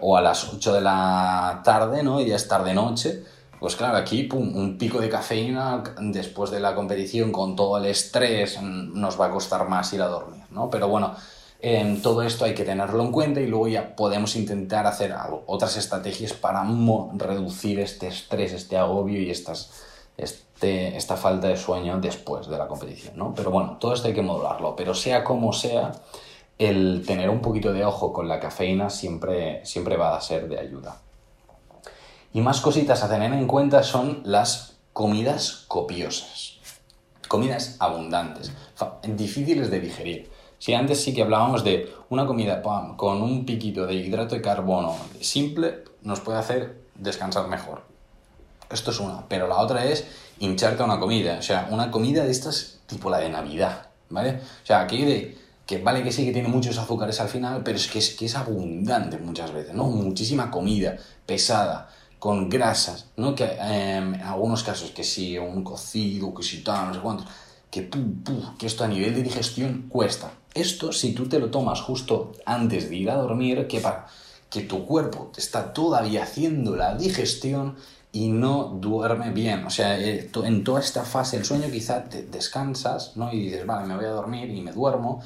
o 0.00 0.16
a 0.16 0.22
las 0.22 0.52
8 0.52 0.74
de 0.74 0.80
la 0.80 1.60
tarde, 1.64 2.02
¿no? 2.02 2.20
Y 2.20 2.26
ya 2.26 2.36
es 2.36 2.48
tarde-noche, 2.48 3.24
pues 3.58 3.76
claro, 3.76 3.98
aquí 3.98 4.28
un 4.32 4.78
pico 4.78 5.00
de 5.00 5.10
cafeína 5.10 5.82
después 6.00 6.50
de 6.50 6.60
la 6.60 6.74
competición 6.74 7.30
con 7.30 7.56
todo 7.56 7.76
el 7.76 7.86
estrés 7.86 8.58
nos 8.62 9.20
va 9.20 9.26
a 9.26 9.30
costar 9.30 9.68
más 9.68 9.92
ir 9.92 10.00
a 10.00 10.06
dormir, 10.06 10.44
¿no? 10.50 10.70
Pero 10.70 10.88
bueno, 10.88 11.14
todo 12.02 12.22
esto 12.22 12.46
hay 12.46 12.54
que 12.54 12.64
tenerlo 12.64 13.02
en 13.02 13.12
cuenta 13.12 13.40
y 13.40 13.46
luego 13.46 13.68
ya 13.68 13.94
podemos 13.96 14.34
intentar 14.36 14.86
hacer 14.86 15.14
otras 15.46 15.76
estrategias 15.76 16.32
para 16.32 16.64
reducir 17.16 17.80
este 17.80 18.08
estrés, 18.08 18.54
este 18.54 18.78
agobio 18.78 19.20
y 19.20 19.30
estas, 19.30 19.70
esta 20.62 21.16
falta 21.16 21.48
de 21.48 21.56
sueño 21.56 21.98
después 22.00 22.46
de 22.48 22.58
la 22.58 22.68
competición, 22.68 23.16
¿no? 23.16 23.34
Pero 23.34 23.50
bueno, 23.50 23.78
todo 23.78 23.94
esto 23.94 24.08
hay 24.08 24.14
que 24.14 24.22
modularlo, 24.22 24.76
pero 24.76 24.94
sea 24.94 25.24
como 25.24 25.52
sea, 25.52 25.92
el 26.58 27.04
tener 27.06 27.30
un 27.30 27.40
poquito 27.40 27.72
de 27.72 27.84
ojo 27.84 28.12
con 28.12 28.28
la 28.28 28.38
cafeína 28.38 28.90
siempre, 28.90 29.64
siempre 29.64 29.96
va 29.96 30.16
a 30.16 30.20
ser 30.20 30.48
de 30.48 30.58
ayuda. 30.58 30.98
Y 32.34 32.42
más 32.42 32.60
cositas 32.60 33.02
a 33.02 33.08
tener 33.08 33.32
en 33.32 33.46
cuenta 33.46 33.82
son 33.82 34.20
las 34.24 34.78
comidas 34.92 35.64
copiosas, 35.68 36.58
comidas 37.28 37.76
abundantes, 37.80 38.52
difíciles 39.02 39.70
de 39.70 39.80
digerir. 39.80 40.30
Si 40.58 40.74
antes 40.74 41.02
sí 41.02 41.14
que 41.14 41.22
hablábamos 41.22 41.64
de 41.64 41.90
una 42.10 42.26
comida 42.26 42.60
con 42.62 43.22
un 43.22 43.46
piquito 43.46 43.86
de 43.86 43.94
hidrato 43.94 44.34
de 44.34 44.42
carbono 44.42 44.94
simple, 45.20 45.84
nos 46.02 46.20
puede 46.20 46.38
hacer 46.38 46.82
descansar 46.94 47.48
mejor. 47.48 47.89
Esto 48.70 48.90
es 48.90 49.00
una. 49.00 49.28
Pero 49.28 49.48
la 49.48 49.58
otra 49.58 49.84
es 49.84 50.04
hincharte 50.38 50.82
a 50.82 50.86
una 50.86 50.98
comida. 50.98 51.38
O 51.38 51.42
sea, 51.42 51.68
una 51.70 51.90
comida 51.90 52.24
de 52.24 52.30
estas 52.30 52.80
tipo 52.86 53.08
la 53.08 53.18
de 53.18 53.28
Navidad, 53.28 53.86
¿vale? 54.08 54.40
O 54.62 54.66
sea, 54.66 54.80
aquí 54.80 55.04
de 55.04 55.38
que 55.64 55.78
vale 55.78 56.02
que 56.02 56.10
sí 56.10 56.24
que 56.24 56.32
tiene 56.32 56.48
muchos 56.48 56.76
azúcares 56.78 57.20
al 57.20 57.28
final, 57.28 57.62
pero 57.62 57.76
es 57.76 57.86
que 57.86 58.00
es, 58.00 58.16
que 58.16 58.26
es 58.26 58.34
abundante 58.34 59.18
muchas 59.18 59.52
veces, 59.52 59.72
¿no? 59.72 59.84
Muchísima 59.84 60.50
comida 60.50 60.96
pesada, 61.24 61.88
con 62.18 62.48
grasas, 62.48 63.06
¿no? 63.16 63.36
Que 63.36 63.44
em, 63.44 64.14
en 64.14 64.22
algunos 64.22 64.64
casos 64.64 64.90
que 64.90 65.04
sí, 65.04 65.38
un 65.38 65.62
cocido, 65.62 66.34
que 66.34 66.42
sí 66.42 66.64
tal, 66.64 66.88
no 66.88 66.94
sé 66.94 67.00
cuántos, 67.00 67.26
que, 67.70 67.88
que 68.58 68.66
esto 68.66 68.82
a 68.82 68.88
nivel 68.88 69.14
de 69.14 69.22
digestión 69.22 69.86
cuesta. 69.88 70.32
Esto, 70.52 70.92
si 70.92 71.12
tú 71.12 71.28
te 71.28 71.38
lo 71.38 71.50
tomas 71.50 71.80
justo 71.80 72.32
antes 72.44 72.90
de 72.90 72.96
ir 72.96 73.10
a 73.10 73.14
dormir, 73.14 73.68
que 73.68 73.78
para 73.78 74.08
que 74.50 74.62
tu 74.62 74.84
cuerpo 74.84 75.30
está 75.36 75.72
todavía 75.72 76.24
haciendo 76.24 76.74
la 76.74 76.96
digestión 76.96 77.76
y 78.12 78.28
no 78.28 78.64
duerme 78.64 79.30
bien. 79.30 79.64
O 79.64 79.70
sea, 79.70 79.98
eh, 79.98 80.30
en 80.44 80.64
toda 80.64 80.80
esta 80.80 81.04
fase 81.04 81.36
del 81.36 81.46
sueño 81.46 81.70
quizá 81.70 82.04
te 82.04 82.22
descansas, 82.22 83.16
¿no? 83.16 83.32
Y 83.32 83.44
dices, 83.44 83.66
vale, 83.66 83.86
me 83.86 83.96
voy 83.96 84.06
a 84.06 84.10
dormir 84.10 84.50
y 84.50 84.60
me 84.60 84.72
duermo, 84.72 85.22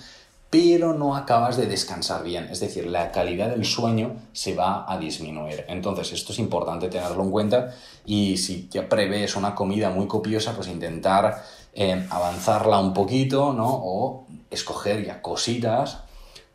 pero 0.50 0.94
no 0.94 1.16
acabas 1.16 1.56
de 1.56 1.66
descansar 1.66 2.22
bien. 2.22 2.44
Es 2.50 2.60
decir, 2.60 2.86
la 2.86 3.10
calidad 3.10 3.50
del 3.50 3.64
sueño 3.64 4.16
se 4.32 4.54
va 4.54 4.90
a 4.90 4.98
disminuir. 4.98 5.64
Entonces, 5.68 6.12
esto 6.12 6.32
es 6.32 6.38
importante 6.38 6.88
tenerlo 6.88 7.22
en 7.22 7.30
cuenta 7.30 7.74
y 8.04 8.36
si 8.36 8.68
ya 8.70 8.88
prevés 8.88 9.34
una 9.36 9.54
comida 9.54 9.90
muy 9.90 10.06
copiosa, 10.06 10.54
pues 10.54 10.68
intentar 10.68 11.42
eh, 11.72 12.06
avanzarla 12.10 12.78
un 12.78 12.94
poquito, 12.94 13.52
¿no? 13.52 13.68
O 13.68 14.26
escoger 14.50 15.04
ya 15.04 15.22
cositas 15.22 16.04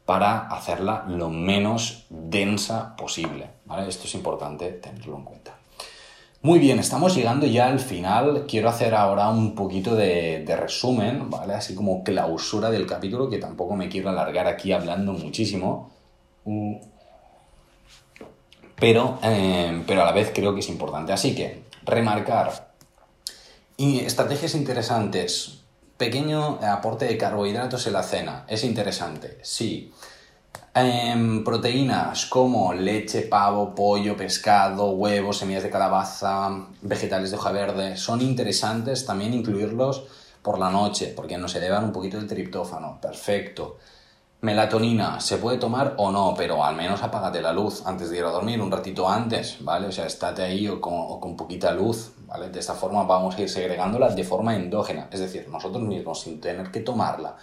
para 0.05 0.47
hacerla 0.47 1.05
lo 1.07 1.29
menos 1.29 2.05
densa 2.09 2.95
posible. 2.95 3.49
Esto 3.87 4.05
es 4.07 4.15
importante 4.15 4.71
tenerlo 4.71 5.17
en 5.17 5.23
cuenta. 5.23 5.58
Muy 6.41 6.59
bien, 6.59 6.79
estamos 6.79 7.15
llegando 7.15 7.45
ya 7.45 7.67
al 7.67 7.79
final. 7.79 8.45
Quiero 8.47 8.69
hacer 8.69 8.95
ahora 8.95 9.29
un 9.29 9.55
poquito 9.55 9.95
de, 9.95 10.45
resumen, 10.59 11.29
¿vale? 11.29 11.53
Así 11.53 11.75
como 11.75 12.03
clausura 12.03 12.69
del 12.69 12.85
capítulo, 12.87 13.29
que 13.29 13.37
tampoco 13.37 13.75
me 13.75 13.89
quiero 13.89 14.09
alargar 14.09 14.47
aquí 14.47 14.71
hablando 14.71 15.13
muchísimo. 15.13 15.91
Mm. 16.45 16.75
Pero, 18.75 19.19
eh, 19.23 19.83
pero 19.85 20.01
a 20.01 20.05
la 20.05 20.13
vez 20.13 20.31
creo 20.33 20.53
que 20.53 20.61
es 20.61 20.69
importante. 20.69 21.11
Así 21.11 21.35
que, 21.35 21.63
remarcar. 21.85 22.71
Y 23.75 23.99
estrategias 23.99 24.55
interesantes 24.55 25.59
Pequeño 25.99 26.59
aporte 26.63 27.03
de 27.03 27.17
carbohidratos 27.17 27.85
en 27.85 27.91
la 27.91 28.03
cena. 28.03 28.45
Es 28.47 28.63
interesante, 28.63 29.37
sí. 29.41 29.91
Em, 30.73 31.43
proteínas 31.43 32.27
como 32.27 32.73
leche, 32.73 33.23
pavo, 33.23 33.73
pollo, 33.73 34.15
pescado, 34.15 34.91
huevos, 34.91 35.37
semillas 35.37 35.63
de 35.63 35.69
calabaza, 35.69 36.67
vegetales 36.81 37.31
de 37.31 37.37
hoja 37.37 37.51
verde. 37.51 37.97
Son 37.97 38.21
interesantes 38.21 39.05
también 39.05 39.33
incluirlos 39.33 40.03
por 40.43 40.59
la 40.59 40.69
noche, 40.69 41.11
porque 41.15 41.37
nos 41.37 41.55
elevan 41.55 41.85
un 41.85 41.91
poquito 41.91 42.17
el 42.19 42.27
triptófano. 42.27 42.99
Perfecto. 43.01 43.77
Melatonina, 44.41 45.19
¿se 45.19 45.37
puede 45.37 45.57
tomar 45.57 45.95
o 45.97 46.11
no? 46.11 46.33
Pero 46.37 46.63
al 46.63 46.75
menos 46.75 47.01
apágate 47.03 47.41
la 47.41 47.51
luz 47.51 47.83
antes 47.85 48.09
de 48.09 48.19
ir 48.19 48.23
a 48.23 48.29
dormir, 48.29 48.61
un 48.61 48.71
ratito 48.71 49.09
antes, 49.09 49.57
¿vale? 49.61 49.87
O 49.87 49.91
sea, 49.91 50.05
estate 50.05 50.43
ahí 50.43 50.67
o 50.67 50.79
con, 50.79 50.93
o 50.95 51.19
con 51.19 51.35
poquita 51.35 51.73
luz, 51.73 52.13
¿vale? 52.25 52.49
De 52.49 52.59
esta 52.59 52.75
forma 52.75 53.03
vamos 53.03 53.35
a 53.35 53.41
ir 53.41 53.49
segregándola 53.49 54.09
de 54.09 54.23
forma 54.23 54.55
endógena, 54.55 55.09
es 55.11 55.19
decir, 55.19 55.49
nosotros 55.49 55.83
mismos 55.83 56.21
sin 56.21 56.39
tener 56.39 56.71
que 56.71 56.79
tomarla. 56.79 57.35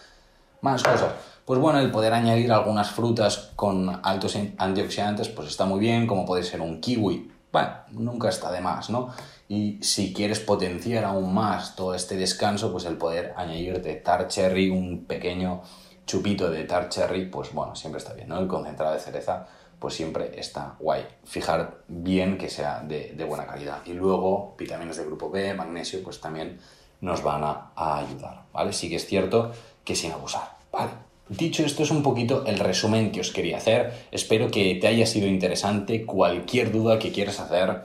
Más 0.67 0.83
cosas. 0.83 1.13
Pues 1.45 1.61
bueno, 1.61 1.79
el 1.79 1.93
poder 1.93 2.13
añadir 2.13 2.51
algunas 2.51 2.91
frutas 2.91 3.53
con 3.55 4.01
altos 4.03 4.37
antioxidantes, 4.59 5.29
pues 5.29 5.47
está 5.47 5.65
muy 5.65 5.79
bien, 5.79 6.09
como 6.09 6.27
puede 6.27 6.43
ser 6.43 6.61
un 6.61 6.81
kiwi. 6.81 7.31
Bueno, 7.53 7.71
nunca 7.93 8.31
está 8.31 8.51
de 8.51 8.61
más, 8.61 8.91
¿no? 8.91 9.11
Y 9.49 9.79
si 9.81 10.13
quieres 10.13 10.41
potenciar 10.41 11.05
aún 11.05 11.33
más 11.33 11.77
todo 11.77 11.95
este 11.95 12.17
descanso, 12.17 12.73
pues 12.73 12.85
el 12.85 12.97
poder 12.97 13.33
añadirte 13.37 13.95
tar 13.95 14.27
cherry, 14.27 14.69
un 14.71 15.05
pequeño 15.05 15.63
chupito 16.05 16.51
de 16.51 16.65
tart 16.65 16.91
cherry, 16.91 17.27
pues 17.27 17.53
bueno, 17.53 17.77
siempre 17.77 18.01
está 18.01 18.15
bien, 18.15 18.29
¿no? 18.29 18.41
El 18.41 18.49
concentrado 18.49 18.93
de 18.93 18.99
cereza, 18.99 19.47
pues 19.79 19.95
siempre 19.95 20.33
está 20.37 20.75
guay. 20.81 21.07
Fijar 21.23 21.79
bien 21.87 22.39
que 22.39 22.51
sea 22.51 22.81
de, 22.81 23.25
buena 23.25 23.47
calidad. 23.47 23.83
Y 23.87 23.93
luego, 23.93 24.57
vitaminas 24.59 24.97
de 24.97 25.05
grupo 25.05 25.31
B, 25.31 25.55
magnesio, 25.55 26.03
pues 26.03 26.21
también 26.21 26.59
nos 27.01 27.23
van 27.23 27.45
a, 27.45 27.71
a 27.77 27.99
ayudar, 27.99 28.43
¿vale? 28.53 28.73
Sí 28.73 28.89
que 28.89 28.97
es 28.97 29.07
cierto 29.07 29.53
que 29.87 29.95
sin 29.95 30.11
abusar, 30.11 30.56
¿vale? 30.77 30.93
Dicho 31.29 31.65
esto 31.65 31.83
es 31.83 31.91
un 31.91 32.05
poquito 32.05 32.45
el 32.47 32.61
resumen 32.61 33.11
que 33.11 33.21
os 33.21 33.33
quería 33.33 33.57
hacer. 33.57 33.93
Espero 34.13 34.51
que 34.51 34.77
te 34.77 34.87
haya 34.87 35.07
sido 35.07 35.27
interesante. 35.27 36.07
Cualquier 36.07 36.71
duda 36.71 37.01
que 37.01 37.11
quieras 37.11 37.41
hacer, 37.41 37.83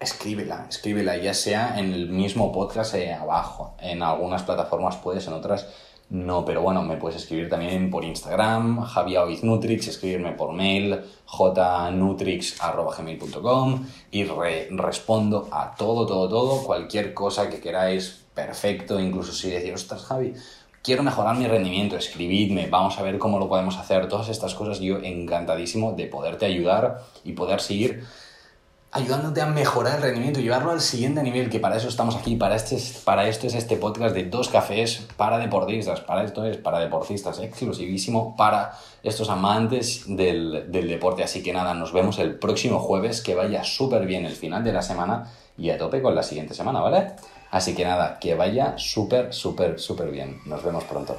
escríbela, 0.00 0.66
escríbela, 0.68 1.16
ya 1.16 1.32
sea 1.32 1.78
en 1.78 1.92
el 1.92 2.08
mismo 2.08 2.50
podcast 2.50 2.94
eh, 2.94 3.14
abajo. 3.14 3.74
En 3.80 4.02
algunas 4.02 4.42
plataformas 4.42 4.96
puedes, 4.96 5.28
en 5.28 5.34
otras 5.34 5.68
no, 6.10 6.44
pero 6.46 6.62
bueno, 6.62 6.82
me 6.82 6.96
puedes 6.96 7.20
escribir 7.20 7.50
también 7.50 7.90
por 7.90 8.02
Instagram, 8.02 8.80
javiaoiznutrix, 8.80 9.88
escribirme 9.88 10.32
por 10.32 10.54
mail, 10.54 11.02
jnutrix.gmail.com 11.26 13.86
y 14.10 14.24
respondo 14.24 15.48
a 15.52 15.74
todo, 15.76 16.06
todo, 16.06 16.30
todo, 16.30 16.62
cualquier 16.62 17.12
cosa 17.12 17.50
que 17.50 17.60
queráis, 17.60 18.24
perfecto, 18.32 18.98
incluso 18.98 19.32
si 19.32 19.50
decís, 19.50 19.74
ostras, 19.74 20.04
Javi, 20.04 20.32
quiero 20.88 21.02
mejorar 21.02 21.36
mi 21.36 21.46
rendimiento, 21.46 21.98
escribidme, 21.98 22.66
vamos 22.66 22.98
a 22.98 23.02
ver 23.02 23.18
cómo 23.18 23.38
lo 23.38 23.46
podemos 23.46 23.76
hacer, 23.76 24.08
todas 24.08 24.30
estas 24.30 24.54
cosas, 24.54 24.80
yo 24.80 24.96
encantadísimo 24.96 25.92
de 25.92 26.06
poderte 26.06 26.46
ayudar 26.46 27.02
y 27.24 27.32
poder 27.32 27.60
seguir 27.60 28.04
ayudándote 28.90 29.42
a 29.42 29.46
mejorar 29.46 29.96
el 29.96 30.02
rendimiento 30.02 30.40
llevarlo 30.40 30.70
al 30.70 30.80
siguiente 30.80 31.22
nivel, 31.22 31.50
que 31.50 31.60
para 31.60 31.76
eso 31.76 31.88
estamos 31.88 32.16
aquí, 32.16 32.36
para, 32.36 32.56
este, 32.56 32.78
para 33.04 33.28
esto 33.28 33.46
es 33.46 33.54
este 33.54 33.76
podcast 33.76 34.14
de 34.14 34.24
dos 34.24 34.48
cafés 34.48 35.06
para 35.18 35.36
deportistas, 35.36 36.00
para 36.00 36.24
esto 36.24 36.46
es 36.46 36.56
para 36.56 36.78
deportistas, 36.78 37.38
exclusivísimo 37.38 38.34
para 38.34 38.72
estos 39.02 39.28
amantes 39.28 40.04
del, 40.06 40.72
del 40.72 40.88
deporte. 40.88 41.22
Así 41.22 41.42
que 41.42 41.52
nada, 41.52 41.74
nos 41.74 41.92
vemos 41.92 42.18
el 42.18 42.38
próximo 42.38 42.78
jueves, 42.78 43.20
que 43.20 43.34
vaya 43.34 43.62
súper 43.62 44.06
bien 44.06 44.24
el 44.24 44.34
final 44.34 44.64
de 44.64 44.72
la 44.72 44.80
semana 44.80 45.30
y 45.58 45.68
a 45.68 45.76
tope 45.76 46.00
con 46.00 46.14
la 46.14 46.22
siguiente 46.22 46.54
semana, 46.54 46.80
¿vale? 46.80 47.12
Así 47.50 47.74
que 47.74 47.84
nada, 47.84 48.18
que 48.18 48.34
vaya 48.34 48.76
súper, 48.78 49.32
súper, 49.32 49.78
súper 49.78 50.10
bien. 50.10 50.40
Nos 50.44 50.62
vemos 50.62 50.84
pronto. 50.84 51.16